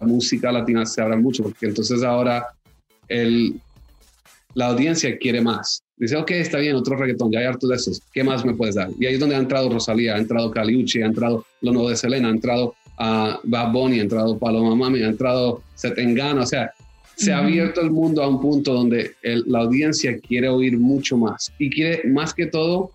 música 0.00 0.52
latina 0.52 0.86
se 0.86 1.02
abra 1.02 1.16
mucho, 1.16 1.42
porque 1.42 1.66
entonces 1.66 2.02
ahora 2.02 2.46
el, 3.08 3.60
la 4.54 4.66
audiencia 4.66 5.16
quiere 5.18 5.40
más. 5.40 5.82
Dice, 5.96 6.16
ok, 6.16 6.30
está 6.32 6.58
bien, 6.58 6.76
otro 6.76 6.96
reggaetón, 6.96 7.32
ya 7.32 7.40
hay 7.40 7.46
harto 7.46 7.66
de 7.66 7.76
esos. 7.76 8.00
¿Qué 8.12 8.22
más 8.22 8.44
me 8.44 8.54
puedes 8.54 8.76
dar? 8.76 8.88
Y 8.98 9.06
ahí 9.06 9.14
es 9.14 9.20
donde 9.20 9.34
ha 9.34 9.38
entrado 9.38 9.68
Rosalía, 9.68 10.14
ha 10.14 10.18
entrado 10.18 10.50
Caliucci, 10.50 11.02
ha 11.02 11.06
entrado 11.06 11.44
lo 11.60 11.72
nuevo 11.72 11.90
de 11.90 11.96
Selena, 11.96 12.28
ha 12.28 12.30
entrado 12.30 12.74
uh, 13.00 13.34
Bad 13.42 13.72
Bunny, 13.72 13.98
ha 13.98 14.02
entrado 14.02 14.38
Paloma 14.38 14.74
Mami, 14.76 15.02
ha 15.02 15.08
entrado 15.08 15.62
Setengana. 15.74 16.42
O 16.42 16.46
sea, 16.46 16.70
se 17.16 17.32
ha 17.32 17.38
abierto 17.38 17.80
el 17.80 17.90
mundo 17.90 18.22
a 18.22 18.28
un 18.28 18.40
punto 18.40 18.72
donde 18.72 19.12
el, 19.22 19.42
la 19.48 19.60
audiencia 19.60 20.16
quiere 20.20 20.48
oír 20.48 20.78
mucho 20.78 21.16
más 21.16 21.52
y 21.58 21.68
quiere, 21.68 22.08
más 22.08 22.32
que 22.32 22.46
todo, 22.46 22.92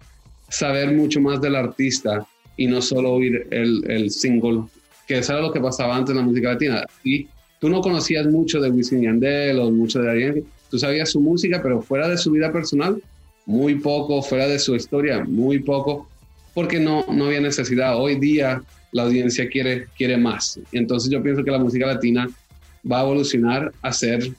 saber 0.47 0.93
mucho 0.93 1.19
más 1.19 1.41
del 1.41 1.55
artista 1.55 2.25
y 2.55 2.67
no 2.67 2.81
solo 2.81 3.13
oír 3.13 3.47
el, 3.51 3.83
el 3.91 4.11
single, 4.11 4.63
que 5.07 5.17
eso 5.17 5.33
era 5.33 5.41
lo 5.41 5.51
que 5.51 5.59
pasaba 5.59 5.97
antes 5.97 6.11
en 6.11 6.17
la 6.17 6.23
música 6.23 6.53
latina. 6.53 6.85
Y 7.03 7.27
tú 7.59 7.67
no 7.67 7.81
conocías 7.81 8.25
mucho 8.27 8.61
de 8.61 8.69
Wisin 8.69 9.01
Yandel 9.01 9.59
o 9.59 9.71
mucho 9.71 10.01
de 10.01 10.09
alguien 10.09 10.45
tú 10.73 10.79
sabías 10.79 11.11
su 11.11 11.21
música, 11.21 11.61
pero 11.61 11.83
fuera 11.83 12.07
de 12.07 12.17
su 12.17 12.31
vida 12.31 12.51
personal, 12.51 12.99
muy 13.45 13.75
poco, 13.75 14.23
fuera 14.23 14.47
de 14.47 14.57
su 14.57 14.73
historia, 14.73 15.23
muy 15.23 15.59
poco, 15.59 16.09
porque 16.55 16.79
no, 16.79 17.05
no 17.11 17.25
había 17.25 17.41
necesidad. 17.41 18.01
Hoy 18.01 18.15
día 18.15 18.63
la 18.91 19.03
audiencia 19.03 19.47
quiere, 19.47 19.85
quiere 19.95 20.17
más. 20.17 20.59
Entonces 20.71 21.11
yo 21.11 21.21
pienso 21.21 21.43
que 21.43 21.51
la 21.51 21.59
música 21.59 21.85
latina 21.85 22.27
va 22.91 23.01
a 23.01 23.03
evolucionar 23.03 23.71
a 23.83 23.93
ser 23.93 24.31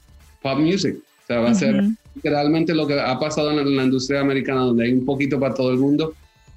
pop 0.43 0.59
music. 0.59 0.97
O 0.97 1.27
sea, 1.29 1.39
va 1.39 1.51
a 1.51 1.55
ser 1.55 1.85
literalmente 2.17 2.75
lo 2.75 2.89
que 2.89 2.99
ha 2.99 3.17
pasado 3.21 3.53
en 3.53 3.77
la 3.77 3.85
industria 3.85 4.19
americana, 4.21 4.63
donde 4.63 4.87
hay 4.87 4.93
un 4.93 5.05
poquito 5.05 5.39
para 5.39 5.55
todo 5.55 5.71
el 5.71 5.79
mundo 5.79 6.15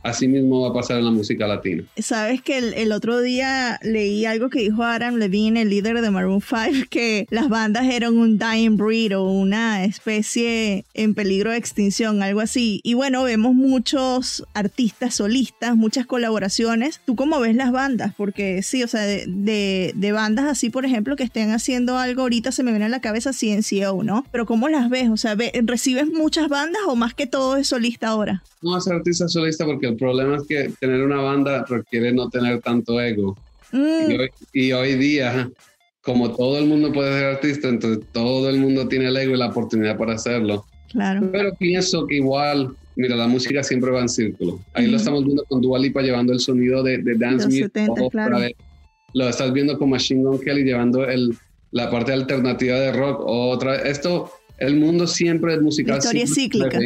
Así 0.08 0.26
mismo 0.30 0.62
va 0.62 0.70
a 0.70 0.74
pasar 0.74 1.00
en 1.00 1.06
la 1.06 1.12
música 1.12 1.46
latina. 1.48 1.84
Sabes 1.98 2.42
que 2.42 2.58
el, 2.60 2.92
otro 2.94 3.20
día 3.20 3.78
leí 3.84 4.26
algo 4.26 4.50
que 4.50 4.60
dijo 4.60 4.84
Adam 4.84 5.16
Levine, 5.16 5.64
el 5.64 5.70
líder 5.70 6.00
de 6.00 6.10
Maroon 6.10 6.40
5, 6.42 6.88
que 6.90 7.28
las 7.30 7.50
bandas 7.50 7.86
eran 7.88 8.18
un 8.18 8.40
dying 8.40 8.78
breed 8.78 9.18
o 9.18 9.30
una 9.30 9.84
especie 9.84 10.86
en 10.94 11.14
peligro 11.14 11.52
de 11.52 11.58
extinción, 11.58 12.24
algo 12.24 12.40
así. 12.40 12.80
Y 12.84 12.94
bueno, 12.94 13.24
vemos 13.24 13.54
muchos 13.54 14.46
artistas 14.54 15.16
solistas, 15.16 15.76
muchas 15.76 16.06
colaboraciones. 16.06 17.02
¿Tú 17.06 17.18
cómo 17.18 17.42
ves 17.42 17.58
las 17.58 17.74
bandas? 17.74 18.14
Porque 18.16 18.64
sí, 18.64 18.84
o 18.84 18.88
sea, 18.88 19.02
de, 19.02 19.92
de, 19.94 20.12
bandas 20.14 20.46
así, 20.46 20.70
por 20.70 20.86
ejemplo, 20.86 21.18
que 21.18 21.24
estén 21.24 21.52
haciendo 21.52 21.98
algo 21.98 22.22
ahorita, 22.22 22.54
se 22.54 22.64
me 22.64 22.72
viene 22.72 22.86
a 22.86 22.90
la 22.90 23.02
cabeza 23.02 23.32
CNCO, 23.34 24.04
¿no? 24.04 24.26
Pero 24.32 24.46
¿cómo 24.46 24.70
las 24.70 24.90
ves? 24.90 25.10
O 25.10 25.18
sea, 25.18 25.36
¿recibes 25.64 26.08
muchas 26.08 26.48
bandas 26.48 26.82
o 26.88 26.96
más 26.96 27.14
que 27.14 27.28
todo 27.28 27.58
es 27.58 27.68
solista 27.68 28.08
ahora? 28.08 28.42
No, 28.62 28.78
es 28.78 28.88
artista 28.88 29.28
solista 29.28 29.66
porque 29.66 29.88
el 29.88 29.97
problema 29.98 30.38
es 30.38 30.44
que 30.48 30.72
tener 30.80 31.02
una 31.02 31.18
banda 31.22 31.66
requiere 31.68 32.12
no 32.12 32.30
tener 32.30 32.62
tanto 32.62 33.00
ego. 33.02 33.38
Mm. 33.72 34.12
Y, 34.54 34.72
hoy, 34.72 34.96
día, 34.96 35.50
como 36.02 36.36
todo 36.36 36.58
el 36.58 36.66
mundo 36.68 36.92
puede 36.92 37.12
ser 37.12 37.26
artista, 37.26 37.68
entonces 37.68 38.06
todo 38.12 38.50
el 38.50 38.60
mundo 38.60 38.88
tiene 38.88 39.08
el 39.08 39.18
ego 39.18 39.36
y 39.36 39.38
la 39.38 39.48
oportunidad 39.48 39.98
para 39.98 40.14
hacerlo. 40.14 40.66
Claro. 40.92 41.30
Pero 41.32 41.54
pienso 41.56 42.08
que 42.08 42.16
igual, 42.16 42.76
mira, 42.96 43.16
la 43.16 43.28
música 43.28 43.64
siempre 43.64 43.92
va 43.92 44.02
en 44.02 44.10
círculo. 44.10 44.60
Ahí 44.74 44.88
lo 44.88 44.98
estamos 44.98 45.24
viendo 45.26 45.44
con 45.46 45.62
Dua 45.62 45.80
Lipa 45.80 46.02
llevando 46.02 46.32
el 46.32 46.40
sonido 46.40 46.82
de, 46.84 47.02
Dance 47.18 47.48
Music. 47.48 47.72
Lo 49.14 49.28
estás 49.28 49.52
viendo 49.54 49.78
con 49.78 49.90
Machine 49.90 50.24
Gun 50.24 50.40
Kelly 50.40 50.64
llevando 50.64 51.06
el, 51.06 51.36
la 51.72 51.90
parte 51.90 52.14
alternativa 52.14 52.78
de 52.78 52.92
rock. 52.92 53.22
Otra, 53.26 53.76
esto, 53.76 54.32
el 54.58 54.76
mundo 54.76 55.08
siempre 55.08 55.56
es 55.56 55.62
musical. 55.62 55.98
historia 55.98 56.28
cíclica. 56.28 56.80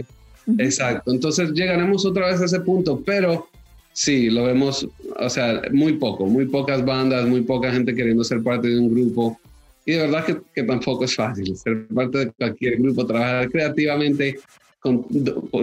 Exacto, 0.58 1.12
entonces 1.12 1.52
llegaremos 1.52 2.06
otra 2.06 2.28
vez 2.28 2.42
a 2.42 2.46
ese 2.46 2.60
punto, 2.62 3.02
pero 3.06 3.48
sí, 3.94 4.30
lo 4.30 4.46
vemos, 4.46 4.88
o 5.20 5.30
sea, 5.30 5.62
muy 5.72 5.94
poco, 5.94 6.26
muy 6.26 6.46
pocas 6.46 6.84
bandas, 6.84 7.28
muy 7.28 7.42
poca 7.42 7.72
gente 7.72 7.94
queriendo 7.94 8.24
ser 8.24 8.42
parte 8.42 8.68
de 8.70 8.80
un 8.80 8.94
grupo. 8.94 9.40
Y 9.86 9.94
de 9.94 9.98
verdad 10.00 10.26
que, 10.26 10.38
que 10.54 10.64
tampoco 10.64 11.06
es 11.06 11.16
fácil 11.16 11.56
ser 11.58 11.88
parte 11.88 12.20
de 12.20 12.32
cualquier 12.32 12.78
grupo, 12.78 13.06
trabajar 13.06 13.50
creativamente 13.50 14.40
con, 14.80 15.04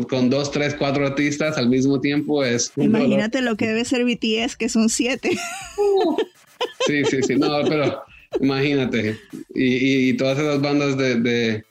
con, 0.08 0.30
dos, 0.30 0.50
tres, 0.50 0.74
cuatro 0.74 1.06
artistas 1.06 1.58
al 1.58 1.68
mismo 1.68 2.00
tiempo 2.00 2.44
es... 2.44 2.72
Imagínate 2.76 3.42
lo 3.42 3.56
que 3.56 3.66
debe 3.66 3.84
ser 3.84 4.04
BTS, 4.04 4.56
que 4.56 4.68
son 4.68 4.88
siete. 4.88 5.36
Sí, 6.86 7.04
sí, 7.04 7.22
sí, 7.22 7.36
no, 7.36 7.48
pero 7.68 8.02
imagínate. 8.40 9.18
Y, 9.54 10.08
y, 10.08 10.16
todas 10.16 10.38
esas 10.38 10.60
bandas 10.60 10.96
de, 10.96 11.16
de 11.16 11.64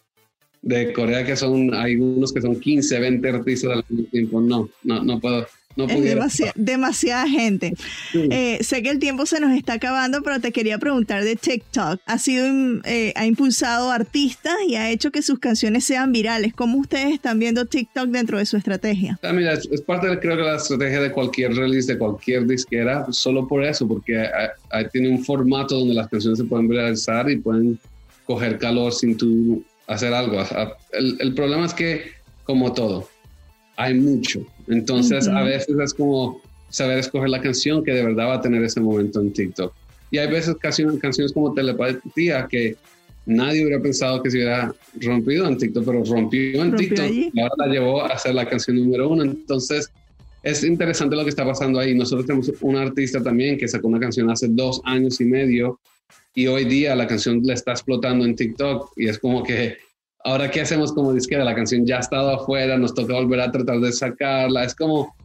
Corea 0.93 1.25
que 1.25 1.35
son, 1.35 1.73
hay 1.73 1.95
unos 1.95 2.33
que 2.33 2.41
son 2.41 2.59
15, 2.59 2.99
20 2.99 3.29
artistas 3.29 3.71
al 3.71 3.85
mismo 3.89 4.09
tiempo. 4.09 4.41
No, 4.41 4.69
no, 4.83 5.03
no 5.03 5.19
puedo. 5.19 5.47
No 5.77 5.85
es 5.85 6.53
demasiada 6.55 7.27
gente. 7.27 7.73
Eh, 8.13 8.57
sé 8.63 8.81
que 8.81 8.89
el 8.89 8.97
tiempo 8.97 9.27
se 9.27 9.39
nos 9.39 9.55
está 9.55 9.73
acabando, 9.73 10.23
pero 10.23 10.41
te 10.41 10.51
quería 10.51 10.79
preguntar 10.79 11.23
de 11.23 11.35
TikTok. 11.35 12.01
Ha 12.07 12.17
sido, 12.17 12.47
eh, 12.83 13.13
ha 13.15 13.27
impulsado 13.27 13.91
artistas 13.91 14.55
y 14.67 14.75
ha 14.75 14.89
hecho 14.89 15.11
que 15.11 15.21
sus 15.21 15.37
canciones 15.37 15.83
sean 15.83 16.11
virales. 16.11 16.53
¿Cómo 16.55 16.79
ustedes 16.79 17.13
están 17.13 17.37
viendo 17.37 17.65
TikTok 17.65 18.07
dentro 18.07 18.39
de 18.39 18.47
su 18.47 18.57
estrategia? 18.57 19.19
Ah, 19.21 19.31
mira, 19.31 19.53
es, 19.53 19.81
parte 19.81 20.07
de, 20.07 20.19
creo 20.19 20.35
que 20.35 20.43
la 20.43 20.55
estrategia 20.55 20.99
de 20.99 21.11
cualquier 21.11 21.53
release, 21.53 21.93
de 21.93 21.99
cualquier 21.99 22.47
disquera, 22.47 23.05
solo 23.11 23.47
por 23.47 23.63
eso, 23.63 23.87
porque 23.87 24.27
tiene 24.91 25.09
un 25.09 25.23
formato 25.23 25.77
donde 25.77 25.93
las 25.93 26.07
canciones 26.07 26.39
se 26.39 26.45
pueden 26.45 26.67
viralizar 26.67 27.29
y 27.29 27.37
pueden 27.37 27.79
coger 28.25 28.57
calor 28.57 28.91
sin 28.93 29.15
tu 29.15 29.63
hacer 29.87 30.13
algo. 30.13 30.37
El, 30.91 31.33
problema 31.33 31.65
es 31.65 31.73
que, 31.73 32.11
como 32.43 32.73
todo, 32.73 33.07
hay 33.75 33.93
mucho. 33.93 34.45
Entonces, 34.67 35.27
a 35.27 35.41
veces 35.41 35.75
es 35.79 35.93
como 35.93 36.41
saber 36.69 36.99
escoger 36.99 37.29
la 37.29 37.41
canción 37.41 37.83
que 37.83 37.93
de 37.93 38.03
verdad 38.03 38.27
va 38.27 38.35
a 38.35 38.41
tener 38.41 38.63
ese 38.63 38.81
momento 38.81 39.21
en 39.21 39.31
TikTok. 39.33 39.73
Y 40.11 40.17
hay 40.17 40.29
veces 40.29 40.55
canciones, 40.57 40.99
canciones 40.99 41.33
como 41.33 41.53
Telepatía 41.53 42.47
que 42.47 42.75
nadie 43.25 43.65
hubiera 43.65 43.81
pensado 43.81 44.23
que 44.23 44.31
se 44.31 44.37
hubiera 44.37 44.73
rompido 45.01 45.47
en 45.47 45.57
TikTok, 45.57 45.85
pero 45.85 46.03
rompió 46.03 46.63
en 46.63 46.75
TikTok 46.75 47.09
y 47.09 47.39
ahora 47.39 47.53
la 47.57 47.67
llevó 47.67 48.03
a 48.03 48.17
ser 48.17 48.35
la 48.35 48.47
canción 48.47 48.77
número 48.77 49.09
uno. 49.09 49.23
Entonces, 49.23 49.91
es 50.43 50.63
interesante 50.63 51.15
lo 51.15 51.23
que 51.23 51.29
está 51.29 51.45
pasando 51.45 51.79
ahí. 51.79 51.93
Nosotros 51.93 52.25
tenemos 52.25 52.51
un 52.61 52.75
artista 52.77 53.21
también 53.21 53.57
que 53.57 53.67
sacó 53.67 53.87
una 53.87 53.99
canción 53.99 54.29
hace 54.29 54.47
dos 54.49 54.81
años 54.85 55.19
y 55.19 55.25
medio 55.25 55.79
y 56.33 56.47
hoy 56.47 56.65
día 56.65 56.95
la 56.95 57.07
canción 57.07 57.41
le 57.43 57.53
está 57.53 57.71
explotando 57.71 58.23
en 58.23 58.35
TikTok 58.35 58.93
y 58.95 59.09
es 59.09 59.19
como 59.19 59.43
que 59.43 59.77
ahora 60.23 60.51
qué 60.51 60.61
hacemos 60.61 60.93
como 60.93 61.13
disquera, 61.13 61.43
la 61.43 61.55
canción 61.55 61.85
ya 61.85 61.97
ha 61.97 62.01
estado 62.01 62.31
afuera, 62.31 62.77
nos 62.77 62.93
toca 62.93 63.13
volver 63.13 63.41
a 63.41 63.51
tratar 63.51 63.79
de 63.79 63.91
sacarla, 63.91 64.63
es 64.63 64.75
como 64.75 65.15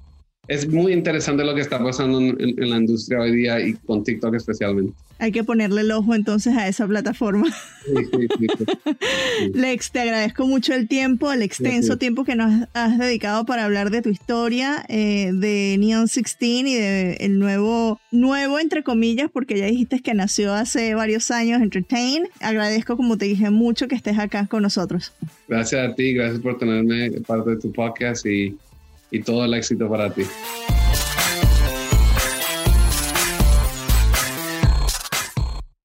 es 0.49 0.69
muy 0.69 0.93
interesante 0.93 1.45
lo 1.45 1.55
que 1.55 1.61
está 1.61 1.81
pasando 1.83 2.19
en, 2.19 2.55
la 2.57 2.77
industria 2.77 3.21
hoy 3.21 3.31
día 3.31 3.61
y 3.61 3.75
con 3.75 4.03
TikTok 4.03 4.35
especialmente. 4.35 4.93
Hay 5.21 5.31
que 5.31 5.45
ponerle 5.45 5.83
el 5.83 5.93
ojo 5.93 6.17
entonces 6.17 6.57
a 6.57 6.67
esa 6.67 6.85
plataforma. 6.89 7.47
Lex, 9.55 9.93
te 9.93 10.01
agradezco 10.01 10.45
mucho 10.49 10.75
el 10.75 10.89
tiempo, 10.89 11.33
el 11.33 11.43
extenso 11.43 11.97
tiempo 11.97 12.25
que 12.25 12.35
nos 12.35 12.69
has 12.75 12.99
dedicado 12.99 13.47
para 13.47 13.65
hablar 13.65 13.91
de 13.91 14.03
tu 14.03 14.09
historia, 14.09 14.85
eh, 14.89 15.31
de 15.33 15.77
Neon 15.79 16.07
16 16.07 16.67
y 16.67 16.75
de 16.75 17.13
el 17.21 17.39
nuevo, 17.39 18.01
nuevo 18.11 18.59
entre 18.59 18.83
comillas, 18.83 19.31
porque 19.33 19.57
ya 19.57 19.67
dijiste 19.67 20.01
que 20.01 20.13
nació 20.13 20.53
hace 20.55 20.97
varios 20.97 21.31
años, 21.31 21.63
Entertain. 21.63 22.25
Agradezco, 22.41 22.97
como 22.97 23.17
te 23.17 23.27
dije, 23.27 23.51
mucho 23.51 23.87
que 23.87 23.95
estés 23.95 24.19
acá 24.19 24.49
con 24.49 24.63
nosotros. 24.65 25.13
Gracias 25.47 25.89
a 25.89 25.95
ti, 25.95 26.15
gracias 26.15 26.41
por 26.41 26.59
tenerme 26.59 27.13
parte 27.21 27.51
de 27.51 27.57
tu 27.59 27.71
podcast 27.71 28.27
y 28.27 28.57
y 29.13 29.21
todo 29.21 29.45
el 29.45 29.55
éxito 29.55 29.89
para 29.89 30.11
ti. 30.13 30.23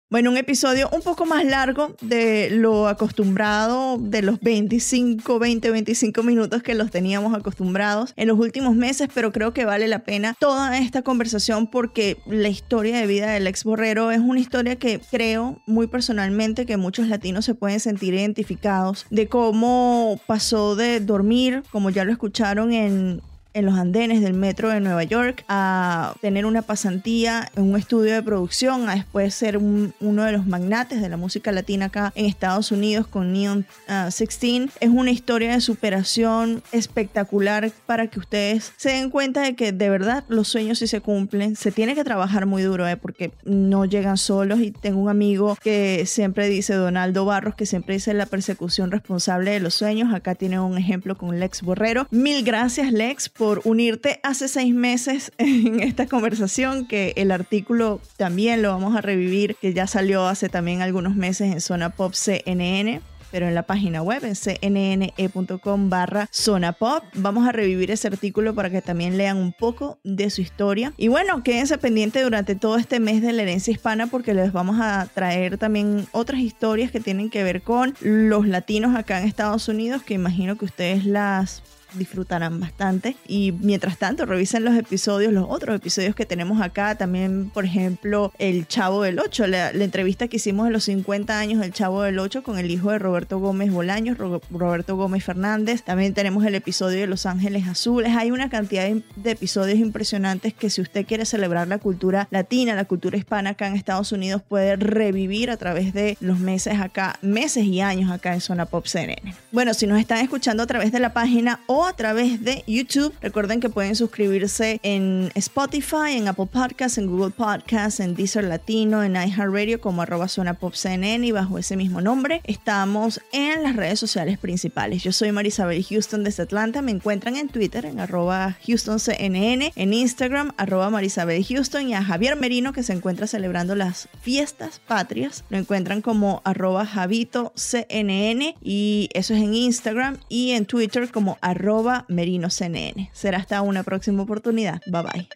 Bueno, 0.10 0.32
un 0.32 0.38
episodio 0.38 0.90
un 0.94 1.02
poco 1.02 1.26
más 1.26 1.44
largo 1.44 1.94
de 2.00 2.50
lo 2.50 2.88
acostumbrado, 2.88 3.98
de 3.98 4.22
los 4.22 4.40
25, 4.40 5.38
20, 5.38 5.70
25 5.70 6.24
minutos 6.24 6.64
que 6.64 6.76
los 6.76 6.92
teníamos 6.92 7.36
acostumbrados 7.36 8.14
en 8.16 8.30
los 8.30 8.40
últimos 8.40 8.74
meses, 8.74 9.10
pero 9.14 9.34
creo 9.34 9.52
que 9.54 9.66
vale 9.66 9.90
la 9.90 10.06
pena 10.06 10.34
toda 10.40 10.78
esta 10.78 11.02
conversación 11.02 11.68
porque 11.68 12.16
la 12.26 12.48
historia 12.48 12.98
de 12.98 13.06
vida 13.06 13.32
del 13.32 13.48
ex 13.48 13.66
borrero 13.66 14.10
es 14.12 14.20
una 14.20 14.40
historia 14.40 14.78
que 14.78 15.02
creo 15.12 15.62
muy 15.68 15.88
personalmente 15.88 16.66
que 16.66 16.78
muchos 16.78 17.10
latinos 17.10 17.44
se 17.44 17.54
pueden 17.54 17.82
sentir 17.82 18.14
identificados 18.14 19.08
de 19.10 19.28
cómo 19.28 20.22
pasó 20.26 20.78
de 20.78 21.02
dormir, 21.02 21.64
como 21.70 21.90
ya 21.90 22.06
lo 22.06 22.14
escucharon 22.14 22.72
en 22.72 23.22
en 23.58 23.66
los 23.66 23.76
andenes 23.76 24.22
del 24.22 24.34
metro 24.34 24.70
de 24.70 24.80
Nueva 24.80 25.04
York, 25.04 25.44
a 25.48 26.14
tener 26.22 26.46
una 26.46 26.62
pasantía 26.62 27.50
en 27.56 27.64
un 27.64 27.76
estudio 27.76 28.14
de 28.14 28.22
producción, 28.22 28.88
a 28.88 28.96
después 28.96 29.34
ser 29.34 29.58
uno 29.58 30.24
de 30.24 30.32
los 30.32 30.46
magnates 30.46 31.02
de 31.02 31.10
la 31.10 31.18
música 31.18 31.52
latina 31.52 31.86
acá 31.86 32.14
en 32.16 32.26
Estados 32.26 32.72
Unidos 32.72 33.08
con 33.08 33.34
Neon 33.34 33.66
16. 33.88 34.70
Ah, 34.70 34.78
es 34.80 34.90
una 34.90 35.10
historia 35.10 35.54
de 35.54 35.62
superación 35.62 36.62
espectacular 36.72 37.72
para 37.88 38.08
que 38.08 38.20
ustedes 38.20 38.74
se 38.78 38.90
den 38.92 39.10
cuenta 39.10 39.42
de 39.42 39.56
que 39.56 39.72
de 39.72 39.90
verdad 39.90 40.24
los 40.28 40.48
sueños 40.48 40.78
sí 40.80 40.88
se 40.88 41.02
cumplen. 41.02 41.56
Se 41.56 41.72
tiene 41.72 41.96
que 41.96 42.04
trabajar 42.04 42.46
muy 42.46 42.62
duro, 42.62 42.88
¿eh? 42.88 42.98
porque 42.98 43.32
no 43.44 43.86
llegan 43.86 44.18
solos. 44.18 44.60
Y 44.60 44.72
tengo 44.72 45.00
un 45.00 45.10
amigo 45.10 45.58
que 45.64 46.06
siempre 46.06 46.48
dice, 46.48 46.76
Donaldo 46.76 47.26
Barros, 47.26 47.56
que 47.56 47.66
siempre 47.66 47.96
dice 47.96 48.14
la 48.14 48.28
persecución 48.28 48.92
responsable 48.92 49.52
de 49.52 49.60
los 49.60 49.74
sueños. 49.74 50.14
Acá 50.14 50.36
tiene 50.36 50.60
un 50.60 50.78
ejemplo 50.78 51.18
con 51.18 51.40
Lex 51.40 51.64
Borrero. 51.64 52.08
Mil 52.12 52.44
gracias, 52.44 52.92
Lex, 52.92 53.30
por 53.30 53.47
por 53.48 53.62
unirte 53.64 54.20
hace 54.24 54.50
seis 54.50 54.76
meses 54.76 55.32
en 55.38 55.80
esta 55.80 56.06
conversación, 56.06 56.86
que 56.86 57.14
el 57.16 57.32
artículo 57.32 58.02
también 58.18 58.62
lo 58.62 58.72
vamos 58.72 58.94
a 58.98 59.00
revivir, 59.00 59.56
que 59.56 59.74
ya 59.74 59.88
salió 59.88 60.28
hace 60.28 60.50
también 60.50 60.82
algunos 60.82 61.16
meses 61.16 61.54
en 61.54 61.62
Zona 61.62 61.92
Pop 61.92 62.12
CNN 62.14 63.02
pero 63.32 63.46
en 63.46 63.56
la 63.56 63.64
página 63.64 64.02
web 64.02 64.24
en 64.24 64.36
cnne.com 64.36 65.90
barra 65.90 66.30
zona 66.32 66.72
pop. 66.72 67.04
Vamos 67.14 67.46
a 67.46 67.52
revivir 67.52 67.92
ese 67.92 68.08
artículo 68.08 68.56
para 68.56 68.70
que 68.70 68.82
también 68.82 69.18
lean 69.18 69.36
un 69.36 69.52
poco 69.52 70.00
de 70.06 70.30
su 70.30 70.40
historia. 70.40 70.94
Y 70.96 71.10
bueno, 71.10 71.44
quédense 71.44 71.78
pendientes 71.78 72.24
durante 72.24 72.56
todo 72.56 72.78
este 72.78 73.02
mes 73.02 73.22
de 73.22 73.34
la 73.34 73.42
herencia 73.42 73.74
hispana 73.74 74.08
porque 74.08 74.34
les 74.34 74.54
vamos 74.54 74.78
a 74.80 75.08
traer 75.14 75.58
también 75.58 76.08
otras 76.14 76.40
historias 76.40 76.90
que 76.90 77.02
tienen 77.02 77.30
que 77.30 77.44
ver 77.44 77.62
con 77.64 77.96
los 78.00 78.48
latinos 78.48 78.96
acá 78.96 79.20
en 79.20 79.28
Estados 79.28 79.68
Unidos 79.68 80.04
que 80.04 80.14
imagino 80.14 80.58
que 80.58 80.64
ustedes 80.64 81.06
las 81.06 81.62
disfrutarán 81.98 82.60
bastante. 82.60 83.16
Y 83.28 83.52
mientras 83.52 83.98
tanto, 83.98 84.26
revisen 84.26 84.64
los 84.64 84.76
episodios, 84.76 85.34
los 85.34 85.46
otros 85.48 85.76
episodios 85.76 86.16
que 86.16 86.26
tenemos 86.26 86.62
acá. 86.62 86.96
También, 86.96 87.50
por 87.54 87.66
ejemplo, 87.66 88.34
El 88.40 88.68
Chavo 88.68 89.04
del 89.04 89.20
8, 89.20 89.48
la, 89.48 89.70
entrevista 89.72 90.28
que 90.28 90.38
hicimos 90.38 90.68
de 90.68 90.72
los 90.72 90.84
50 90.86 91.40
años 91.40 91.62
del 91.62 91.72
Chavo 91.72 92.02
del 92.02 92.20
8 92.20 92.44
con 92.44 92.58
el 92.58 92.70
hijo 92.72 92.92
de 92.92 93.00
Roberto 93.00 93.40
Gómez 93.40 93.72
Bolaños, 93.72 94.18
Roberto 94.18 94.96
Gómez 94.96 95.24
Fernández. 95.24 95.84
También 95.84 96.14
tenemos 96.14 96.46
el 96.46 96.56
episodio 96.56 97.00
de 97.00 97.08
Los 97.08 97.26
Ángeles 97.26 97.68
Azules. 97.68 98.16
Hay 98.16 98.32
una 98.32 98.50
cantidad 98.50 98.88
de 98.88 99.32
episodios 99.32 99.80
impresionantes 99.80 100.54
que 100.54 100.70
si 100.70 100.82
usted 100.82 101.06
quiere 101.06 101.26
celebrar 101.26 101.68
la 101.68 101.78
cultura 101.78 102.28
latina, 102.32 102.76
la 102.76 102.86
cultura 102.86 103.18
hispana 103.18 103.52
acá 103.52 103.68
en 103.68 103.76
Estados 103.76 104.12
Unidos, 104.12 104.42
puede 104.48 104.76
revivir 104.76 105.50
a 105.50 105.58
través 105.58 105.94
de 105.94 106.18
los 106.20 106.40
meses 106.40 106.80
acá, 106.80 107.18
meses 107.22 107.66
y 107.66 107.82
años 107.82 108.12
acá 108.12 108.34
en 108.34 108.42
Zona 108.42 108.66
Pop 108.66 108.86
CNN. 108.86 109.34
Bueno, 109.52 109.74
si 109.74 109.88
nos 109.88 110.00
están 110.00 110.20
escuchando 110.20 110.64
a 110.64 110.68
través 110.68 110.92
de 110.92 111.00
la 111.00 111.14
página 111.14 111.62
o 111.68 111.87
a 111.88 111.94
través 111.94 112.44
de 112.44 112.64
YouTube, 112.68 113.14
recuerden 113.22 113.62
que 113.62 113.70
pueden 113.70 113.96
suscribirse 113.96 114.80
en 114.84 115.32
Spotify, 115.36 116.18
en 116.18 116.28
Apple 116.28 116.48
Podcasts, 116.52 116.98
en 116.98 117.08
Google 117.08 117.32
Podcasts, 117.32 118.02
en 118.02 118.14
Deezer 118.14 118.44
Latino, 118.44 119.04
en 119.04 119.16
iHeartRadio 119.16 119.80
como 119.80 120.02
arroba 120.02 120.28
Zona 120.28 120.54
Pop 120.56 120.74
y 120.86 121.32
bajo 121.32 121.58
ese 121.58 121.78
mismo 121.78 122.02
nombre. 122.02 122.42
Estamos 122.44 123.22
en 123.32 123.64
las 123.64 123.76
redes 123.76 124.00
sociales 124.00 124.38
principales. 124.38 125.02
Yo 125.02 125.14
soy 125.14 125.32
Marisabel 125.32 125.84
Houston 125.84 126.26
desde 126.26 126.44
Atlanta. 126.44 126.82
Me 126.82 126.92
encuentran 126.92 127.38
en 127.38 127.48
Twitter 127.48 127.86
en 127.86 128.02
arroba 128.02 128.58
HoustonCNN, 128.68 129.72
en 129.76 129.94
Instagram 129.94 130.52
arroba 130.58 130.90
Marisabel 130.90 131.46
Houston 131.46 131.90
y 131.90 131.94
a 131.94 132.04
Javier 132.04 132.36
Merino 132.36 132.74
que 132.74 132.84
se 132.84 132.94
encuentra 132.94 133.28
celebrando 133.28 133.76
las 133.76 134.10
fiestas 134.22 134.82
patrias. 134.88 135.46
Lo 135.50 135.58
encuentran 135.58 136.02
como 136.02 136.42
arroba 136.44 136.86
Javito 136.86 137.54
CNN 137.56 138.56
y 138.62 139.10
eso 139.14 139.34
es 139.34 139.42
en 139.42 139.54
Instagram 139.54 140.18
y 140.28 140.52
en 140.52 140.66
Twitter 140.66 141.10
como 141.12 141.38
arroba 141.42 141.67
Merino 142.08 142.50
CNN. 142.50 143.10
Será 143.14 143.38
hasta 143.40 143.62
una 143.62 143.84
próxima 143.84 144.24
oportunidad. 144.24 144.82
Bye 144.92 145.04
bye. 145.04 145.30